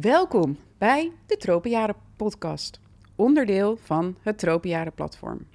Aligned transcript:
Welkom 0.00 0.56
bij 0.78 1.12
de 1.26 1.36
Tropenjaren 1.36 1.94
podcast, 2.16 2.80
onderdeel 3.16 3.76
van 3.76 4.16
het 4.22 4.38
Tropenjaren 4.38 4.92
platform. 4.92 5.46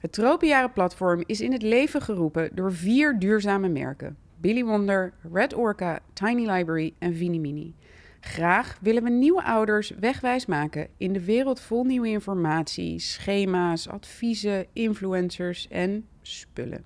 Het 0.00 0.12
Tropenjaren 0.12 0.72
platform 0.72 1.22
is 1.26 1.40
in 1.40 1.52
het 1.52 1.62
leven 1.62 2.02
geroepen 2.02 2.50
door 2.54 2.72
vier 2.72 3.18
duurzame 3.18 3.68
merken: 3.68 4.16
Billy 4.36 4.64
Wonder, 4.64 5.12
Red 5.32 5.54
Orca, 5.54 6.00
Tiny 6.12 6.50
Library 6.50 6.94
en 6.98 7.14
Vinimini. 7.14 7.74
Graag 8.20 8.78
willen 8.80 9.02
we 9.02 9.10
nieuwe 9.10 9.44
ouders 9.44 9.90
wegwijs 9.90 10.46
maken 10.46 10.88
in 10.96 11.12
de 11.12 11.24
wereld 11.24 11.60
vol 11.60 11.84
nieuwe 11.84 12.08
informatie, 12.08 12.98
schema's, 12.98 13.88
adviezen, 13.88 14.66
influencers 14.72 15.68
en 15.68 16.06
spullen. 16.22 16.84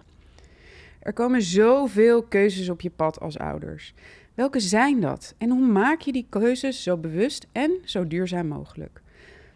Er 1.02 1.12
komen 1.12 1.42
zoveel 1.42 2.22
keuzes 2.22 2.68
op 2.68 2.80
je 2.80 2.90
pad 2.90 3.20
als 3.20 3.38
ouders. 3.38 3.94
Welke 4.34 4.60
zijn 4.60 5.00
dat 5.00 5.34
en 5.38 5.50
hoe 5.50 5.66
maak 5.66 6.00
je 6.00 6.12
die 6.12 6.26
keuzes 6.28 6.82
zo 6.82 6.96
bewust 6.96 7.46
en 7.52 7.78
zo 7.84 8.06
duurzaam 8.06 8.46
mogelijk? 8.46 9.02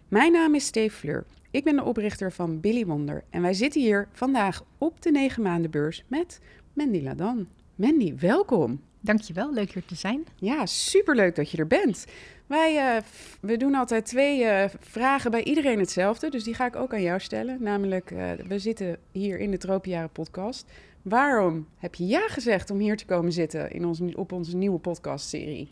Mijn 0.08 0.32
naam 0.32 0.54
is 0.54 0.66
Steve 0.66 0.96
Fleur. 0.96 1.24
Ik 1.50 1.64
ben 1.64 1.76
de 1.76 1.84
oprichter 1.84 2.32
van 2.32 2.60
Billy 2.60 2.86
Wonder 2.86 3.24
en 3.30 3.42
wij 3.42 3.54
zitten 3.54 3.80
hier 3.80 4.08
vandaag 4.12 4.64
op 4.78 5.02
de 5.02 5.10
9 5.10 5.42
maandenbeurs 5.42 6.04
met 6.06 6.40
Mandy 6.72 7.02
Ladan. 7.02 7.48
Mandy, 7.74 8.14
welkom. 8.16 8.80
Dankjewel, 9.00 9.52
leuk 9.52 9.72
hier 9.72 9.84
te 9.84 9.94
zijn. 9.94 10.26
Ja, 10.34 10.66
superleuk 10.66 11.34
dat 11.34 11.50
je 11.50 11.56
er 11.58 11.66
bent. 11.66 12.04
Wij 12.46 12.96
uh, 12.96 13.02
we 13.40 13.56
doen 13.56 13.74
altijd 13.74 14.06
twee 14.06 14.40
uh, 14.40 14.64
vragen 14.80 15.30
bij 15.30 15.44
iedereen 15.44 15.78
hetzelfde, 15.78 16.30
dus 16.30 16.44
die 16.44 16.54
ga 16.54 16.66
ik 16.66 16.76
ook 16.76 16.92
aan 16.92 17.02
jou 17.02 17.20
stellen. 17.20 17.62
Namelijk, 17.62 18.10
uh, 18.10 18.30
we 18.48 18.58
zitten 18.58 18.98
hier 19.12 19.38
in 19.38 19.50
de 19.50 19.58
Tropenjaren 19.58 20.10
podcast. 20.10 20.66
Waarom 21.08 21.66
heb 21.78 21.94
je 21.94 22.06
ja 22.06 22.28
gezegd 22.28 22.70
om 22.70 22.78
hier 22.78 22.96
te 22.96 23.04
komen 23.04 23.32
zitten 23.32 23.70
in 23.70 23.86
ons, 23.86 24.00
op 24.14 24.32
onze 24.32 24.56
nieuwe 24.56 24.78
podcastserie? 24.78 25.68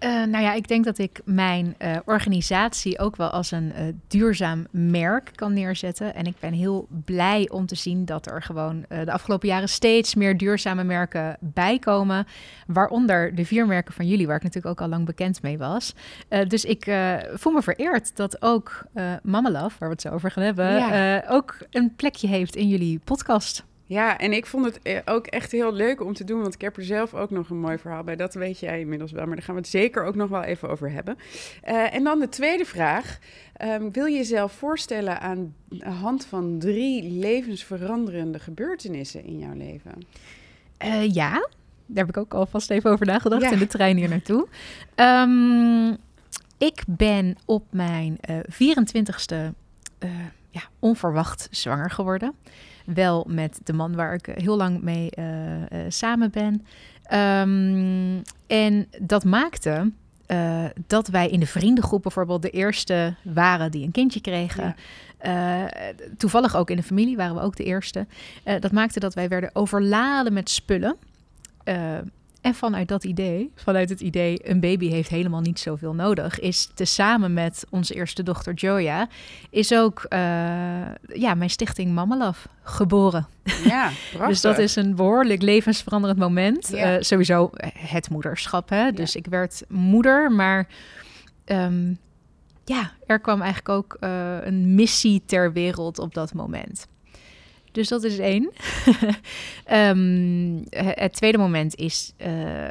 Uh, 0.00 0.24
nou 0.24 0.44
ja, 0.44 0.52
ik 0.52 0.68
denk 0.68 0.84
dat 0.84 0.98
ik 0.98 1.20
mijn 1.24 1.74
uh, 1.78 1.96
organisatie 2.04 2.98
ook 2.98 3.16
wel 3.16 3.28
als 3.28 3.50
een 3.50 3.72
uh, 3.76 3.82
duurzaam 4.08 4.66
merk 4.70 5.30
kan 5.34 5.52
neerzetten. 5.52 6.14
En 6.14 6.24
ik 6.24 6.34
ben 6.40 6.52
heel 6.52 6.86
blij 7.04 7.48
om 7.50 7.66
te 7.66 7.74
zien 7.74 8.04
dat 8.04 8.26
er 8.26 8.42
gewoon 8.42 8.84
de 8.88 9.12
afgelopen 9.12 9.48
jaren 9.48 9.68
steeds 9.68 10.14
meer 10.14 10.36
duurzame 10.36 10.84
merken 10.84 11.36
bijkomen. 11.40 12.26
Waaronder 12.66 13.34
de 13.34 13.44
vier 13.44 13.66
merken 13.66 13.94
van 13.94 14.08
jullie, 14.08 14.26
waar 14.26 14.36
ik 14.36 14.42
natuurlijk 14.42 14.72
ook 14.72 14.84
al 14.84 14.88
lang 14.88 15.06
bekend 15.06 15.42
mee 15.42 15.58
was. 15.58 15.94
dus 16.48 16.64
ik 16.64 16.84
voel 17.34 17.52
me 17.52 17.62
vereerd 17.62 18.16
dat 18.16 18.42
ook 18.42 18.86
Mama 19.22 19.50
Love, 19.50 19.76
waar 19.78 19.88
we 19.88 19.94
het 19.94 20.00
zo 20.00 20.10
over 20.10 20.30
gaan 20.30 20.44
hebben, 20.44 20.72
ja. 20.72 21.24
ook 21.28 21.58
een 21.70 21.94
plekje 21.96 22.28
heeft 22.28 22.56
in 22.56 22.68
jullie 22.68 23.00
podcast. 23.04 23.64
Ja, 23.88 24.18
en 24.18 24.32
ik 24.32 24.46
vond 24.46 24.64
het 24.64 24.78
eh, 24.82 24.98
ook 25.04 25.26
echt 25.26 25.52
heel 25.52 25.72
leuk 25.72 26.02
om 26.02 26.12
te 26.12 26.24
doen, 26.24 26.40
want 26.40 26.54
ik 26.54 26.60
heb 26.60 26.76
er 26.76 26.84
zelf 26.84 27.14
ook 27.14 27.30
nog 27.30 27.50
een 27.50 27.60
mooi 27.60 27.78
verhaal 27.78 28.04
bij. 28.04 28.16
Dat 28.16 28.34
weet 28.34 28.58
jij 28.58 28.80
inmiddels 28.80 29.12
wel, 29.12 29.26
maar 29.26 29.36
daar 29.36 29.44
gaan 29.44 29.54
we 29.54 29.60
het 29.60 29.70
zeker 29.70 30.04
ook 30.04 30.14
nog 30.14 30.28
wel 30.28 30.42
even 30.42 30.68
over 30.68 30.90
hebben. 30.90 31.16
Uh, 31.68 31.94
en 31.94 32.04
dan 32.04 32.18
de 32.18 32.28
tweede 32.28 32.64
vraag. 32.64 33.18
Um, 33.62 33.92
wil 33.92 34.06
je 34.06 34.16
jezelf 34.16 34.52
voorstellen 34.52 35.20
aan 35.20 35.54
de 35.68 35.88
hand 35.88 36.26
van 36.26 36.58
drie 36.58 37.10
levensveranderende 37.10 38.38
gebeurtenissen 38.38 39.24
in 39.24 39.38
jouw 39.38 39.54
leven? 39.54 39.92
Uh, 40.84 41.14
ja, 41.14 41.30
daar 41.86 42.06
heb 42.06 42.08
ik 42.08 42.16
ook 42.16 42.34
alvast 42.34 42.70
even 42.70 42.90
over 42.90 43.06
nagedacht 43.06 43.42
ja. 43.42 43.50
in 43.50 43.58
de 43.58 43.66
trein 43.66 43.96
hier 43.96 44.08
naartoe. 44.08 44.46
Um, 44.96 45.96
ik 46.58 46.82
ben 46.86 47.36
op 47.44 47.64
mijn 47.70 48.18
24ste 48.52 49.34
ja, 50.50 50.62
onverwacht 50.78 51.48
zwanger 51.50 51.90
geworden. 51.90 52.34
Wel 52.86 53.26
met 53.28 53.60
de 53.64 53.72
man 53.72 53.94
waar 53.94 54.14
ik 54.14 54.26
heel 54.34 54.56
lang 54.56 54.82
mee 54.82 55.10
uh, 55.18 55.24
uh, 55.60 55.66
samen 55.88 56.30
ben. 56.30 56.54
Um, 57.40 58.22
en 58.46 58.86
dat 59.00 59.24
maakte 59.24 59.90
uh, 60.26 60.64
dat 60.86 61.08
wij 61.08 61.28
in 61.28 61.40
de 61.40 61.46
vriendengroep 61.46 62.02
bijvoorbeeld 62.02 62.42
de 62.42 62.50
eerste 62.50 63.14
waren 63.22 63.70
die 63.70 63.84
een 63.84 63.92
kindje 63.92 64.20
kregen. 64.20 64.74
Ja. 65.22 65.68
toevallig 66.16 66.56
ook 66.56 66.70
in 66.70 66.76
de 66.76 66.82
familie 66.82 67.16
waren 67.16 67.34
we 67.34 67.40
ook 67.40 67.56
de 67.56 67.64
eerste. 67.64 68.06
dat 68.60 68.72
maakte 68.72 69.00
dat 69.00 69.14
wij 69.14 69.28
werden 69.28 69.50
overladen 69.52 70.32
met 70.32 70.50
spullen. 70.50 70.96
En 72.40 72.54
vanuit 72.54 72.88
dat 72.88 73.04
idee, 73.04 73.52
vanuit 73.54 73.88
het 73.88 74.00
idee 74.00 74.50
een 74.50 74.60
baby 74.60 74.88
heeft 74.88 75.08
helemaal 75.08 75.40
niet 75.40 75.58
zoveel 75.58 75.94
nodig, 75.94 76.40
is 76.40 76.68
tezamen 76.74 77.32
met 77.32 77.66
onze 77.70 77.94
eerste 77.94 78.22
dochter 78.22 78.54
Joya, 78.54 79.08
is 79.50 79.74
ook 79.74 80.06
uh, 80.08 80.18
ja, 81.14 81.34
mijn 81.34 81.50
stichting 81.50 81.94
Mama 81.94 82.16
Love 82.16 82.48
geboren. 82.62 83.26
Ja, 83.64 83.90
dus 84.28 84.40
dat 84.40 84.58
is 84.58 84.76
een 84.76 84.94
behoorlijk 84.94 85.42
levensveranderend 85.42 86.18
moment. 86.18 86.68
Ja. 86.68 86.96
Uh, 86.96 87.02
sowieso 87.02 87.50
het 87.72 88.10
moederschap. 88.10 88.68
Hè? 88.68 88.92
Dus 88.92 89.12
ja. 89.12 89.18
ik 89.18 89.26
werd 89.26 89.62
moeder, 89.68 90.32
maar 90.32 90.68
um, 91.44 91.98
ja, 92.64 92.92
er 93.06 93.20
kwam 93.20 93.40
eigenlijk 93.40 93.68
ook 93.68 93.96
uh, 94.00 94.36
een 94.40 94.74
missie 94.74 95.22
ter 95.26 95.52
wereld 95.52 95.98
op 95.98 96.14
dat 96.14 96.34
moment. 96.34 96.86
Dus 97.76 97.88
dat 97.88 98.04
is 98.04 98.18
één. 98.18 98.52
um, 99.72 100.64
het 100.70 101.12
tweede 101.12 101.38
moment 101.38 101.74
is, 101.74 102.12
uh, 102.18 102.66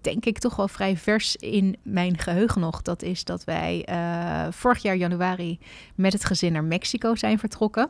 denk 0.00 0.24
ik, 0.24 0.38
toch 0.38 0.56
wel 0.56 0.68
vrij 0.68 0.96
vers 0.96 1.36
in 1.36 1.76
mijn 1.82 2.18
geheugen 2.18 2.60
nog. 2.60 2.82
Dat 2.82 3.02
is 3.02 3.24
dat 3.24 3.44
wij 3.44 3.86
uh, 3.90 4.52
vorig 4.52 4.82
jaar 4.82 4.96
januari 4.96 5.58
met 5.94 6.12
het 6.12 6.24
gezin 6.24 6.52
naar 6.52 6.64
Mexico 6.64 7.14
zijn 7.14 7.38
vertrokken. 7.38 7.88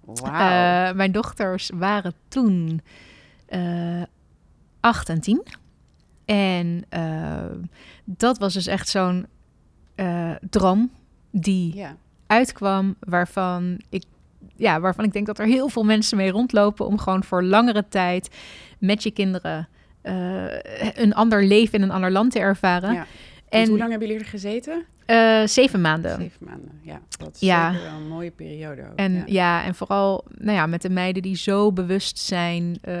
Wow. 0.00 0.26
Uh, 0.26 0.32
mijn 0.92 1.12
dochters 1.12 1.70
waren 1.74 2.14
toen 2.28 2.80
acht 4.80 5.08
en 5.08 5.20
tien. 5.20 5.42
En 6.24 6.84
dat 8.04 8.38
was 8.38 8.52
dus 8.52 8.66
echt 8.66 8.88
zo'n 8.88 9.26
droom 10.50 10.90
die 11.30 11.84
uitkwam, 12.26 12.96
waarvan 13.00 13.80
ik 13.88 14.04
ja, 14.56 14.80
waarvan 14.80 15.04
ik 15.04 15.12
denk 15.12 15.26
dat 15.26 15.38
er 15.38 15.46
heel 15.46 15.68
veel 15.68 15.84
mensen 15.84 16.16
mee 16.16 16.30
rondlopen 16.30 16.86
om 16.86 16.98
gewoon 16.98 17.24
voor 17.24 17.42
langere 17.42 17.84
tijd 17.88 18.28
met 18.78 19.02
je 19.02 19.10
kinderen 19.10 19.68
uh, 20.02 20.44
een 20.94 21.14
ander 21.14 21.44
leven 21.44 21.74
in 21.74 21.82
een 21.82 21.90
ander 21.90 22.10
land 22.10 22.32
te 22.32 22.38
ervaren. 22.38 22.94
Ja. 22.94 23.06
En 23.48 23.68
hoe 23.68 23.78
lang 23.78 23.90
hebben 23.90 24.08
jullie 24.08 24.22
er 24.22 24.30
gezeten? 24.30 24.84
Uh, 25.06 25.46
zeven 25.46 25.80
maanden. 25.80 26.16
Zeven 26.20 26.46
maanden, 26.46 26.80
ja. 26.82 27.00
Dat 27.18 27.34
is 27.34 27.40
ja. 27.40 27.72
wel 27.72 27.92
een 27.92 28.08
mooie 28.08 28.30
periode 28.30 28.82
ook. 28.82 28.96
En 28.96 29.12
ja. 29.12 29.22
ja. 29.26 29.64
en 29.64 29.74
vooral 29.74 30.24
nou 30.38 30.56
ja, 30.56 30.66
met 30.66 30.82
de 30.82 30.90
meiden 30.90 31.22
die 31.22 31.36
zo 31.36 31.72
bewust 31.72 32.18
zijn 32.18 32.78
uh, 32.88 32.94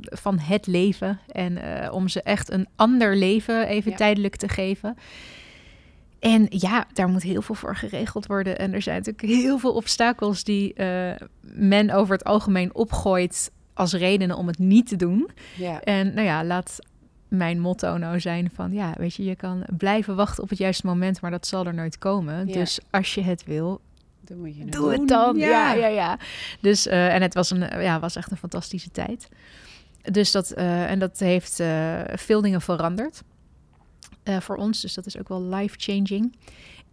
van 0.00 0.38
het 0.38 0.66
leven. 0.66 1.20
En 1.28 1.58
om 1.90 2.08
ze 2.08 2.22
echt 2.22 2.52
een 2.52 2.66
ander 2.76 3.16
leven 3.16 3.66
even 3.66 3.90
ja. 3.90 3.96
tijdelijk 3.96 4.36
te 4.36 4.48
geven. 4.48 4.96
En 6.22 6.46
ja, 6.48 6.86
daar 6.92 7.08
moet 7.08 7.22
heel 7.22 7.42
veel 7.42 7.54
voor 7.54 7.76
geregeld 7.76 8.26
worden. 8.26 8.58
En 8.58 8.72
er 8.72 8.82
zijn 8.82 8.96
natuurlijk 8.96 9.40
heel 9.42 9.58
veel 9.58 9.72
obstakels 9.72 10.44
die 10.44 10.74
uh, 10.76 11.12
men 11.40 11.90
over 11.90 12.14
het 12.14 12.24
algemeen 12.24 12.74
opgooit 12.74 13.50
als 13.74 13.92
redenen 13.92 14.36
om 14.36 14.46
het 14.46 14.58
niet 14.58 14.88
te 14.88 14.96
doen. 14.96 15.30
Ja. 15.56 15.80
En 15.80 16.14
nou 16.14 16.26
ja, 16.26 16.44
laat 16.44 16.78
mijn 17.28 17.60
motto 17.60 17.96
nou 17.96 18.20
zijn 18.20 18.50
van 18.54 18.72
ja, 18.72 18.94
weet 18.96 19.14
je, 19.14 19.24
je 19.24 19.36
kan 19.36 19.64
blijven 19.76 20.16
wachten 20.16 20.42
op 20.42 20.48
het 20.48 20.58
juiste 20.58 20.86
moment, 20.86 21.20
maar 21.20 21.30
dat 21.30 21.46
zal 21.46 21.66
er 21.66 21.74
nooit 21.74 21.98
komen. 21.98 22.46
Ja. 22.46 22.52
Dus 22.52 22.80
als 22.90 23.14
je 23.14 23.22
het 23.22 23.44
wil, 23.44 23.80
dan 24.20 24.38
moet 24.38 24.56
je 24.56 24.62
het 24.62 24.72
doe 24.72 24.90
doen. 24.90 25.00
het 25.00 25.08
dan. 25.08 25.36
Ja, 25.36 25.48
Ja, 25.48 25.74
ja, 25.74 25.86
ja. 25.86 26.18
Dus 26.60 26.86
uh, 26.86 27.14
en 27.14 27.22
het 27.22 27.34
was 27.34 27.50
een, 27.50 27.82
ja, 27.82 28.00
was 28.00 28.16
echt 28.16 28.30
een 28.30 28.36
fantastische 28.36 28.90
tijd. 28.90 29.28
Dus 30.02 30.30
dat 30.30 30.52
uh, 30.56 30.90
en 30.90 30.98
dat 30.98 31.18
heeft 31.18 31.62
veel 32.14 32.40
dingen 32.40 32.60
veranderd. 32.60 33.22
Uh, 34.24 34.40
voor 34.40 34.56
ons. 34.56 34.80
Dus 34.80 34.94
dat 34.94 35.06
is 35.06 35.18
ook 35.18 35.28
wel 35.28 35.42
life-changing. 35.42 36.32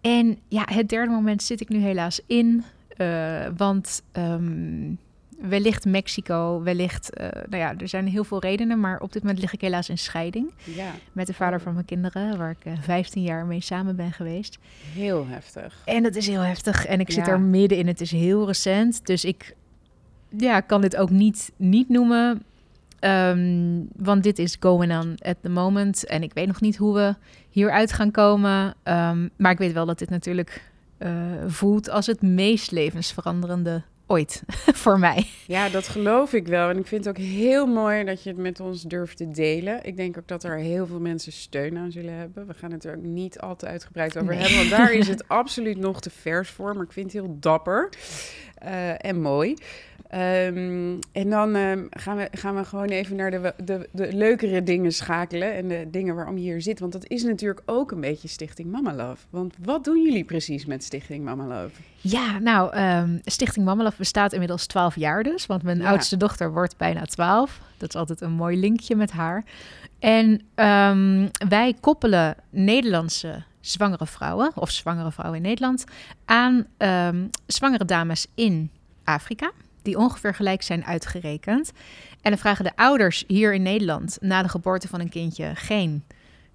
En 0.01 0.39
ja, 0.47 0.63
het 0.65 0.89
derde 0.89 1.11
moment 1.11 1.43
zit 1.43 1.61
ik 1.61 1.69
nu 1.69 1.79
helaas 1.79 2.21
in. 2.25 2.63
Uh, 2.97 3.45
want 3.57 4.01
um, 4.13 4.97
wellicht 5.41 5.85
Mexico, 5.85 6.61
wellicht... 6.63 7.09
Uh, 7.19 7.27
nou 7.49 7.63
ja, 7.63 7.77
er 7.77 7.87
zijn 7.87 8.07
heel 8.07 8.23
veel 8.23 8.39
redenen. 8.39 8.79
Maar 8.79 8.99
op 8.99 9.13
dit 9.13 9.21
moment 9.23 9.41
lig 9.41 9.53
ik 9.53 9.61
helaas 9.61 9.89
in 9.89 9.97
scheiding. 9.97 10.51
Ja. 10.63 10.91
Met 11.11 11.27
de 11.27 11.33
vader 11.33 11.61
van 11.61 11.73
mijn 11.73 11.85
kinderen. 11.85 12.37
Waar 12.37 12.55
ik 12.59 12.71
15 12.81 13.21
jaar 13.21 13.45
mee 13.45 13.61
samen 13.61 13.95
ben 13.95 14.11
geweest. 14.11 14.57
Heel 14.93 15.27
heftig. 15.27 15.81
En 15.85 16.03
dat 16.03 16.15
is 16.15 16.27
heel 16.27 16.41
heftig. 16.41 16.85
En 16.85 16.99
ik 16.99 17.11
zit 17.11 17.25
ja. 17.25 17.31
er 17.31 17.39
middenin. 17.39 17.87
Het 17.87 18.01
is 18.01 18.11
heel 18.11 18.45
recent. 18.45 19.05
Dus 19.05 19.25
ik 19.25 19.55
ja, 20.37 20.59
kan 20.59 20.81
dit 20.81 20.95
ook 20.95 21.09
niet, 21.09 21.51
niet 21.55 21.89
noemen. 21.89 22.43
Um, 23.01 23.87
want 23.95 24.23
dit 24.23 24.39
is 24.39 24.57
going 24.59 24.97
on 24.97 25.17
at 25.21 25.35
the 25.41 25.49
moment. 25.49 26.05
En 26.05 26.23
ik 26.23 26.33
weet 26.33 26.47
nog 26.47 26.61
niet 26.61 26.77
hoe 26.77 26.93
we 26.93 27.15
hieruit 27.49 27.93
gaan 27.93 28.11
komen. 28.11 28.75
Um, 28.83 29.29
maar 29.37 29.51
ik 29.51 29.57
weet 29.57 29.73
wel 29.73 29.85
dat 29.85 29.99
dit 29.99 30.09
natuurlijk 30.09 30.71
uh, 30.99 31.11
voelt 31.47 31.89
als 31.89 32.05
het 32.05 32.21
meest 32.21 32.71
levensveranderende 32.71 33.83
ooit 34.09 34.43
voor 34.83 34.99
mij. 34.99 35.27
Ja, 35.47 35.69
dat 35.69 35.87
geloof 35.87 36.33
ik 36.33 36.47
wel. 36.47 36.69
En 36.69 36.77
ik 36.77 36.87
vind 36.87 37.05
het 37.05 37.17
ook 37.17 37.23
heel 37.23 37.65
mooi 37.65 38.03
dat 38.03 38.23
je 38.23 38.29
het 38.29 38.37
met 38.37 38.59
ons 38.59 38.83
durft 38.83 39.17
te 39.17 39.31
delen. 39.31 39.83
Ik 39.83 39.97
denk 39.97 40.17
ook 40.17 40.27
dat 40.27 40.43
er 40.43 40.57
heel 40.57 40.87
veel 40.87 40.99
mensen 40.99 41.31
steun 41.31 41.77
aan 41.77 41.91
zullen 41.91 42.13
hebben. 42.13 42.47
We 42.47 42.53
gaan 42.53 42.71
het 42.71 42.85
er 42.85 42.95
ook 42.95 43.03
niet 43.03 43.39
al 43.39 43.55
te 43.55 43.65
uitgebreid 43.65 44.17
over 44.17 44.35
nee. 44.35 44.39
hebben, 44.39 44.57
want 44.57 44.69
daar 44.69 44.93
is 44.93 45.07
het 45.17 45.27
absoluut 45.27 45.77
nog 45.77 46.01
te 46.01 46.09
vers 46.09 46.49
voor. 46.49 46.73
Maar 46.73 46.83
ik 46.83 46.91
vind 46.91 47.13
het 47.13 47.21
heel 47.21 47.37
dapper. 47.39 47.89
En 48.97 49.21
mooi. 49.21 49.55
Ehm, 50.09 50.97
en 51.11 51.29
dan 51.29 51.55
ehm, 51.55 51.85
gaan, 51.89 52.17
we, 52.17 52.27
gaan 52.31 52.55
we 52.55 52.65
gewoon 52.65 52.87
even 52.87 53.15
naar 53.15 53.31
de, 53.31 53.53
de, 53.63 53.89
de 53.91 54.13
leukere 54.13 54.63
dingen 54.63 54.91
schakelen. 54.91 55.53
En 55.53 55.67
de 55.67 55.87
dingen 55.91 56.15
waarom 56.15 56.37
je 56.37 56.43
hier 56.43 56.61
zit. 56.61 56.79
Want 56.79 56.91
dat 56.91 57.07
is 57.07 57.23
natuurlijk 57.23 57.61
ook 57.65 57.91
een 57.91 57.99
beetje 58.01 58.27
Stichting 58.27 58.71
Mama 58.71 58.93
Love. 58.93 59.25
Want 59.29 59.55
wat 59.63 59.83
doen 59.83 60.03
jullie 60.03 60.23
precies 60.23 60.65
met 60.65 60.83
Stichting 60.83 61.23
Mama 61.23 61.45
Love? 61.45 61.81
Ja, 61.97 62.39
nou, 62.39 62.77
um, 62.77 63.21
Stichting 63.25 63.65
Mama 63.65 63.83
Love 63.83 63.97
bestaat 63.97 64.33
inmiddels 64.33 64.65
12 64.65 64.95
jaar 64.95 65.23
dus. 65.23 65.45
Want 65.45 65.63
mijn 65.63 65.85
oudste 65.85 66.17
dochter 66.17 66.53
wordt 66.53 66.77
bijna 66.77 67.05
12. 67.05 67.61
Dat 67.77 67.89
is 67.89 67.95
altijd 67.95 68.21
een 68.21 68.31
mooi 68.31 68.57
linkje 68.57 68.95
met 68.95 69.11
haar. 69.11 69.43
En 69.99 70.41
wij 71.47 71.75
koppelen 71.79 72.35
Nederlandse 72.49 73.43
zwangere 73.59 74.07
vrouwen, 74.07 74.51
of 74.55 74.71
zwangere 74.71 75.11
vrouwen 75.11 75.37
in 75.37 75.47
Nederland, 75.47 75.83
aan 76.25 76.65
zwangere 77.45 77.85
dames 77.85 78.27
in 78.35 78.71
Afrika 79.03 79.51
die 79.81 79.97
ongeveer 79.97 80.35
gelijk 80.35 80.61
zijn 80.61 80.85
uitgerekend. 80.85 81.71
En 82.21 82.31
dan 82.31 82.39
vragen 82.39 82.63
de 82.63 82.75
ouders 82.75 83.23
hier 83.27 83.53
in 83.53 83.61
Nederland 83.61 84.17
na 84.21 84.41
de 84.41 84.49
geboorte 84.49 84.87
van 84.87 84.99
een 84.99 85.09
kindje 85.09 85.51
geen 85.55 86.03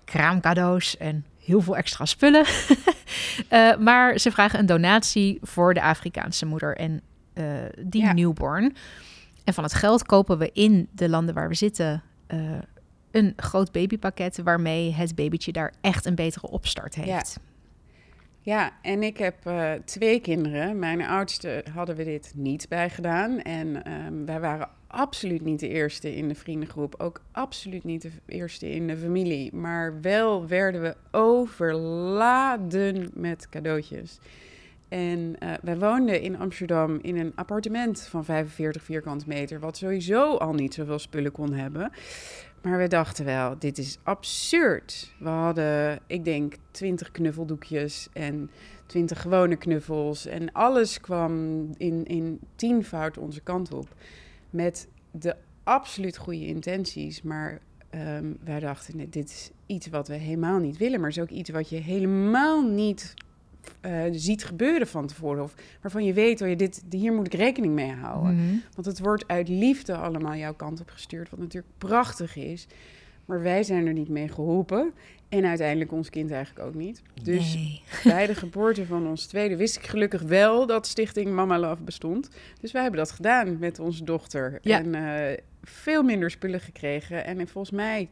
kraamcadeaus 0.04 0.96
en 0.96 1.24
heel 1.44 1.60
veel 1.60 1.76
extra 1.76 2.04
spullen. 2.04 2.44
uh, 3.50 3.76
maar 3.86 4.18
ze 4.18 4.30
vragen 4.30 4.58
een 4.58 4.66
donatie 4.66 5.38
voor 5.42 5.74
de 5.74 5.82
Afrikaanse 5.82 6.46
moeder 6.46 6.76
en 6.76 7.00
uh, 7.34 7.44
die 7.78 8.04
newborn. 8.04 8.76
En 9.44 9.54
van 9.54 9.64
het 9.64 9.74
geld 9.74 10.04
kopen 10.06 10.38
we 10.38 10.50
in 10.52 10.88
de 10.92 11.08
landen 11.08 11.34
waar 11.34 11.48
we 11.48 11.54
zitten 11.54 12.02
uh, 12.28 12.40
een 13.14 13.32
groot 13.36 13.72
babypakket 13.72 14.42
waarmee 14.42 14.92
het 14.92 15.14
babytje 15.14 15.52
daar 15.52 15.72
echt 15.80 16.06
een 16.06 16.14
betere 16.14 16.48
opstart 16.48 16.94
heeft. 16.94 17.08
Ja. 17.08 17.42
Ja, 18.40 18.72
en 18.82 19.02
ik 19.02 19.18
heb 19.18 19.46
uh, 19.46 19.72
twee 19.84 20.20
kinderen. 20.20 20.78
Mijn 20.78 21.02
oudste 21.02 21.64
hadden 21.74 21.96
we 21.96 22.04
dit 22.04 22.32
niet 22.36 22.68
bij 22.68 22.90
gedaan. 22.90 23.40
En 23.40 23.92
um, 23.92 24.26
wij 24.26 24.40
waren 24.40 24.68
absoluut 24.86 25.44
niet 25.44 25.60
de 25.60 25.68
eerste 25.68 26.16
in 26.16 26.28
de 26.28 26.34
vriendengroep. 26.34 26.94
Ook 26.98 27.20
absoluut 27.32 27.84
niet 27.84 28.02
de 28.02 28.10
eerste 28.26 28.70
in 28.70 28.86
de 28.86 28.96
familie. 28.96 29.54
Maar 29.54 30.00
wel 30.00 30.46
werden 30.46 30.82
we 30.82 30.96
overladen 31.10 33.10
met 33.14 33.48
cadeautjes. 33.48 34.18
En 34.88 35.36
uh, 35.42 35.52
wij 35.62 35.78
woonden 35.78 36.20
in 36.20 36.38
Amsterdam 36.38 36.98
in 37.02 37.16
een 37.16 37.32
appartement 37.34 38.00
van 38.00 38.24
45 38.24 38.82
vierkante 38.82 39.24
meter, 39.28 39.60
wat 39.60 39.76
sowieso 39.76 40.36
al 40.36 40.52
niet 40.52 40.74
zoveel 40.74 40.98
spullen 40.98 41.32
kon 41.32 41.52
hebben. 41.52 41.92
Maar 42.64 42.78
we 42.78 42.88
dachten 42.88 43.24
wel, 43.24 43.58
dit 43.58 43.78
is 43.78 43.98
absurd. 44.02 45.12
We 45.18 45.28
hadden, 45.28 46.00
ik 46.06 46.24
denk, 46.24 46.54
20 46.70 47.10
knuffeldoekjes 47.10 48.08
en 48.12 48.50
20 48.86 49.20
gewone 49.20 49.56
knuffels. 49.56 50.26
En 50.26 50.52
alles 50.52 51.00
kwam 51.00 51.68
in, 51.76 52.04
in 52.04 52.40
tienvoud 52.56 53.18
onze 53.18 53.40
kant 53.40 53.72
op. 53.72 53.94
Met 54.50 54.88
de 55.10 55.36
absoluut 55.62 56.16
goede 56.16 56.46
intenties. 56.46 57.22
Maar 57.22 57.60
um, 57.90 58.36
wij 58.44 58.60
dachten, 58.60 59.10
dit 59.10 59.30
is 59.30 59.50
iets 59.66 59.86
wat 59.86 60.08
we 60.08 60.14
helemaal 60.14 60.58
niet 60.58 60.76
willen. 60.76 61.00
Maar 61.00 61.10
is 61.10 61.20
ook 61.20 61.30
iets 61.30 61.50
wat 61.50 61.68
je 61.68 61.76
helemaal 61.76 62.62
niet 62.62 63.14
uh, 63.86 64.02
ziet 64.10 64.44
gebeuren 64.44 64.86
van 64.86 65.06
tevoren. 65.06 65.42
Of 65.42 65.54
waarvan 65.80 66.04
je 66.04 66.12
weet, 66.12 66.42
oh, 66.42 66.48
je, 66.48 66.56
dit, 66.56 66.82
hier 66.90 67.12
moet 67.12 67.26
ik 67.26 67.34
rekening 67.34 67.74
mee 67.74 67.92
houden. 67.92 68.34
Mhm. 68.34 68.56
Want 68.74 68.86
het 68.86 68.98
wordt 68.98 69.28
uit 69.28 69.48
liefde 69.48 69.96
allemaal 69.96 70.34
jouw 70.34 70.54
kant 70.54 70.80
op 70.80 70.90
gestuurd. 70.90 71.30
Wat 71.30 71.38
natuurlijk 71.38 71.72
prachtig 71.78 72.36
is. 72.36 72.66
Maar 73.24 73.42
wij 73.42 73.62
zijn 73.62 73.86
er 73.86 73.92
niet 73.92 74.08
mee 74.08 74.28
geholpen. 74.28 74.92
En 75.28 75.44
uiteindelijk 75.44 75.92
ons 75.92 76.10
kind 76.10 76.30
eigenlijk 76.30 76.66
ook 76.66 76.74
niet. 76.74 77.02
Dus 77.22 77.58
bij 78.04 78.26
de 78.26 78.34
geboorte 78.34 78.86
van 78.86 79.06
ons 79.06 79.26
tweede 79.26 79.56
wist 79.56 79.76
ik 79.76 79.86
gelukkig 79.86 80.22
wel 80.22 80.66
dat 80.66 80.86
Stichting 80.86 81.32
Mama 81.32 81.58
Love 81.58 81.82
bestond. 81.82 82.28
Dus 82.60 82.72
wij 82.72 82.82
hebben 82.82 83.00
dat 83.00 83.10
gedaan 83.10 83.58
met 83.58 83.78
onze 83.78 84.04
dochter. 84.04 84.58
En 84.62 84.94
uh, 84.94 85.36
veel 85.62 86.02
minder 86.02 86.30
spullen 86.30 86.60
gekregen. 86.60 87.24
En 87.24 87.48
volgens 87.48 87.76
mij 87.76 88.08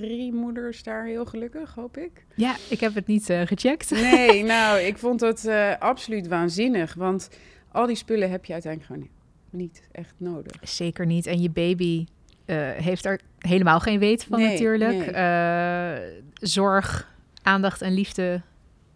drie 0.00 0.32
moeders 0.32 0.82
daar 0.82 1.04
heel 1.04 1.24
gelukkig, 1.24 1.74
hoop 1.74 1.96
ik. 1.96 2.24
Ja, 2.34 2.56
ik 2.68 2.80
heb 2.80 2.94
het 2.94 3.06
niet 3.06 3.30
uh, 3.30 3.40
gecheckt. 3.40 3.90
Nee, 3.90 4.44
nou, 4.54 4.78
ik 4.78 4.98
vond 4.98 5.20
het 5.20 5.44
uh, 5.44 5.72
absoluut 5.78 6.28
waanzinnig. 6.28 6.94
Want 6.94 7.30
al 7.72 7.86
die 7.86 7.96
spullen 7.96 8.30
heb 8.30 8.44
je 8.44 8.52
uiteindelijk 8.52 8.92
gewoon 8.92 9.08
niet 9.50 9.82
echt 9.92 10.14
nodig. 10.16 10.52
Zeker 10.62 11.06
niet. 11.06 11.26
En 11.26 11.42
je 11.42 11.50
baby 11.50 12.06
uh, 12.46 12.70
heeft 12.70 13.04
er 13.04 13.20
helemaal 13.38 13.80
geen 13.80 13.98
weet 13.98 14.24
van 14.24 14.40
natuurlijk. 14.40 15.12
Nee. 15.12 16.22
zorg, 16.34 17.14
aandacht 17.42 17.82
en 17.82 17.94
liefde 17.94 18.42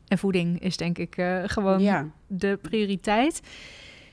en 0.09 0.19
voeding 0.19 0.61
is 0.61 0.77
denk 0.77 0.99
ik 0.99 1.15
gewoon 1.45 1.81
ja. 1.81 2.07
de 2.27 2.59
prioriteit. 2.63 3.41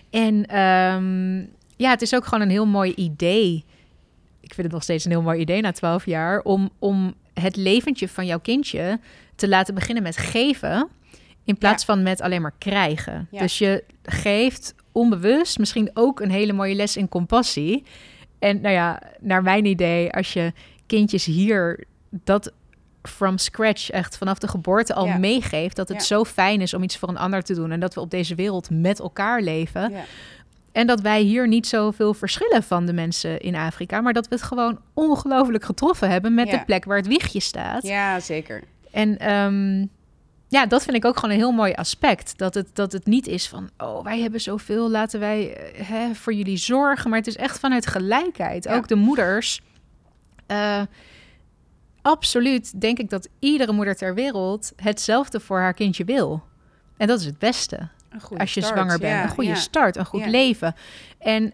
En 0.09 0.59
um, 0.59 1.49
ja, 1.75 1.89
het 1.89 2.01
is 2.01 2.15
ook 2.15 2.25
gewoon 2.25 2.41
een 2.41 2.49
heel 2.49 2.65
mooi 2.65 2.93
idee 2.95 3.65
ik 4.45 4.53
vind 4.53 4.67
het 4.67 4.71
nog 4.71 4.83
steeds 4.83 5.05
een 5.05 5.11
heel 5.11 5.21
mooi 5.21 5.39
idee 5.39 5.61
na 5.61 5.71
twaalf 5.71 6.05
jaar, 6.05 6.41
om, 6.41 6.69
om 6.79 7.13
het 7.33 7.55
leventje 7.55 8.07
van 8.07 8.25
jouw 8.25 8.39
kindje 8.39 8.99
te 9.35 9.47
laten 9.47 9.73
beginnen 9.73 10.03
met 10.03 10.17
geven, 10.17 10.87
in 11.43 11.57
plaats 11.57 11.85
van 11.85 12.03
met 12.03 12.21
alleen 12.21 12.41
maar 12.41 12.53
krijgen. 12.57 13.27
Dus 13.31 13.57
je 13.57 13.83
geeft 14.03 14.75
onbewust 14.91 15.59
misschien 15.59 15.89
ook 15.93 16.19
een 16.19 16.31
hele 16.31 16.53
mooie 16.53 16.75
les 16.75 16.97
in 16.97 17.09
compassie. 17.09 17.83
En 18.39 18.61
nou 18.61 18.73
ja, 18.73 19.01
naar 19.19 19.43
mijn 19.43 19.65
idee, 19.65 20.11
als 20.11 20.33
je 20.33 20.53
kindjes 20.85 21.25
hier 21.25 21.83
dat 22.09 22.51
from 23.03 23.37
scratch, 23.37 23.89
echt 23.89 24.17
vanaf 24.17 24.37
de 24.37 24.47
geboorte 24.47 24.93
al 24.93 25.07
meegeeft, 25.07 25.75
dat 25.75 25.89
het 25.89 26.03
zo 26.03 26.23
fijn 26.23 26.61
is 26.61 26.73
om 26.73 26.83
iets 26.83 26.97
voor 26.97 27.09
een 27.09 27.17
ander 27.17 27.41
te 27.41 27.53
doen 27.53 27.71
en 27.71 27.79
dat 27.79 27.93
we 27.93 27.99
op 28.01 28.11
deze 28.11 28.35
wereld 28.35 28.69
met 28.69 28.99
elkaar 28.99 29.41
leven. 29.41 29.93
En 30.75 30.87
dat 30.87 31.01
wij 31.01 31.21
hier 31.21 31.47
niet 31.47 31.67
zoveel 31.67 32.13
verschillen 32.13 32.63
van 32.63 32.85
de 32.85 32.93
mensen 32.93 33.39
in 33.39 33.55
Afrika, 33.55 34.01
maar 34.01 34.13
dat 34.13 34.27
we 34.27 34.35
het 34.35 34.43
gewoon 34.43 34.79
ongelooflijk 34.93 35.63
getroffen 35.63 36.09
hebben 36.09 36.33
met 36.33 36.49
de 36.49 36.63
plek 36.65 36.85
waar 36.85 36.97
het 36.97 37.07
wiegje 37.07 37.39
staat. 37.39 37.83
Ja, 37.83 38.19
zeker. 38.19 38.63
En 38.91 39.17
ehm, 39.17 39.85
ja, 40.47 40.65
dat 40.65 40.83
vind 40.83 40.95
ik 40.95 41.05
ook 41.05 41.15
gewoon 41.15 41.31
een 41.31 41.41
heel 41.41 41.51
mooi 41.51 41.73
aspect. 41.73 42.37
Dat 42.37 42.53
het, 42.53 42.67
dat 42.73 42.91
het 42.91 43.05
niet 43.05 43.27
is 43.27 43.47
van, 43.47 43.69
oh, 43.77 44.03
wij 44.03 44.19
hebben 44.19 44.41
zoveel, 44.41 44.89
laten 44.89 45.19
wij 45.19 45.53
eh, 45.53 45.87
hè, 45.87 46.15
voor 46.15 46.33
jullie 46.33 46.57
zorgen. 46.57 47.09
Maar 47.09 47.19
het 47.19 47.27
is 47.27 47.37
echt 47.37 47.59
vanuit 47.59 47.87
gelijkheid. 47.87 48.67
Ook 48.67 48.87
de 48.87 48.95
moeders. 48.95 49.61
Uh, 50.51 50.81
absoluut 52.01 52.81
denk 52.81 52.99
ik 52.99 53.09
dat 53.09 53.29
iedere 53.39 53.71
moeder 53.71 53.95
ter 53.95 54.13
wereld 54.13 54.73
hetzelfde 54.75 55.39
voor 55.39 55.59
haar 55.59 55.73
kindje 55.73 56.05
wil. 56.05 56.43
En 56.97 57.07
dat 57.07 57.19
is 57.19 57.25
het 57.25 57.39
beste 57.39 57.89
als 58.37 58.53
je 58.53 58.61
zwanger 58.61 58.99
bent. 58.99 59.23
een 59.23 59.29
goede 59.29 59.55
start, 59.55 59.95
een 59.95 60.05
goed 60.05 60.25
leven. 60.25 60.75
En 61.17 61.53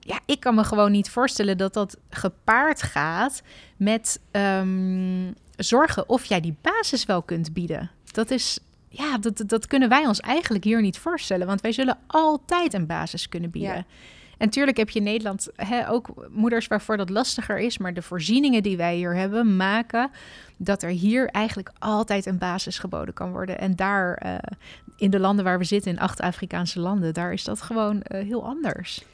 ja, 0.00 0.20
ik 0.26 0.40
kan 0.40 0.54
me 0.54 0.64
gewoon 0.64 0.92
niet 0.92 1.10
voorstellen 1.10 1.58
dat 1.58 1.74
dat 1.74 1.96
gepaard 2.10 2.82
gaat 2.82 3.42
met 3.76 4.20
um, 4.32 5.34
zorgen 5.56 6.08
of 6.08 6.24
jij 6.24 6.40
die 6.40 6.56
basis 6.60 7.04
wel 7.04 7.22
kunt 7.22 7.52
bieden. 7.52 7.90
Dat 8.12 8.30
is, 8.30 8.58
ja, 8.88 9.18
dat, 9.18 9.42
dat 9.46 9.66
kunnen 9.66 9.88
wij 9.88 10.06
ons 10.06 10.20
eigenlijk 10.20 10.64
hier 10.64 10.80
niet 10.80 10.98
voorstellen, 10.98 11.46
want 11.46 11.60
wij 11.60 11.72
zullen 11.72 11.98
altijd 12.06 12.74
een 12.74 12.86
basis 12.86 13.28
kunnen 13.28 13.50
bieden. 13.50 13.86
En 14.42 14.48
natuurlijk 14.48 14.76
heb 14.76 14.90
je 14.90 14.98
in 14.98 15.04
Nederland 15.04 15.48
hè, 15.56 15.90
ook 15.90 16.28
moeders 16.30 16.66
waarvoor 16.66 16.96
dat 16.96 17.10
lastiger 17.10 17.58
is. 17.58 17.78
Maar 17.78 17.94
de 17.94 18.02
voorzieningen 18.02 18.62
die 18.62 18.76
wij 18.76 18.96
hier 18.96 19.14
hebben 19.14 19.56
maken 19.56 20.10
dat 20.56 20.82
er 20.82 20.90
hier 20.90 21.26
eigenlijk 21.26 21.70
altijd 21.78 22.26
een 22.26 22.38
basis 22.38 22.78
geboden 22.78 23.14
kan 23.14 23.30
worden. 23.30 23.58
En 23.58 23.76
daar 23.76 24.22
uh, 24.26 24.34
in 24.96 25.10
de 25.10 25.18
landen 25.18 25.44
waar 25.44 25.58
we 25.58 25.64
zitten, 25.64 25.90
in 25.90 25.98
acht 25.98 26.20
Afrikaanse 26.20 26.80
landen, 26.80 27.14
daar 27.14 27.32
is 27.32 27.44
dat 27.44 27.62
gewoon 27.62 27.96
uh, 27.96 28.22
heel 28.22 28.44
anders. 28.44 29.04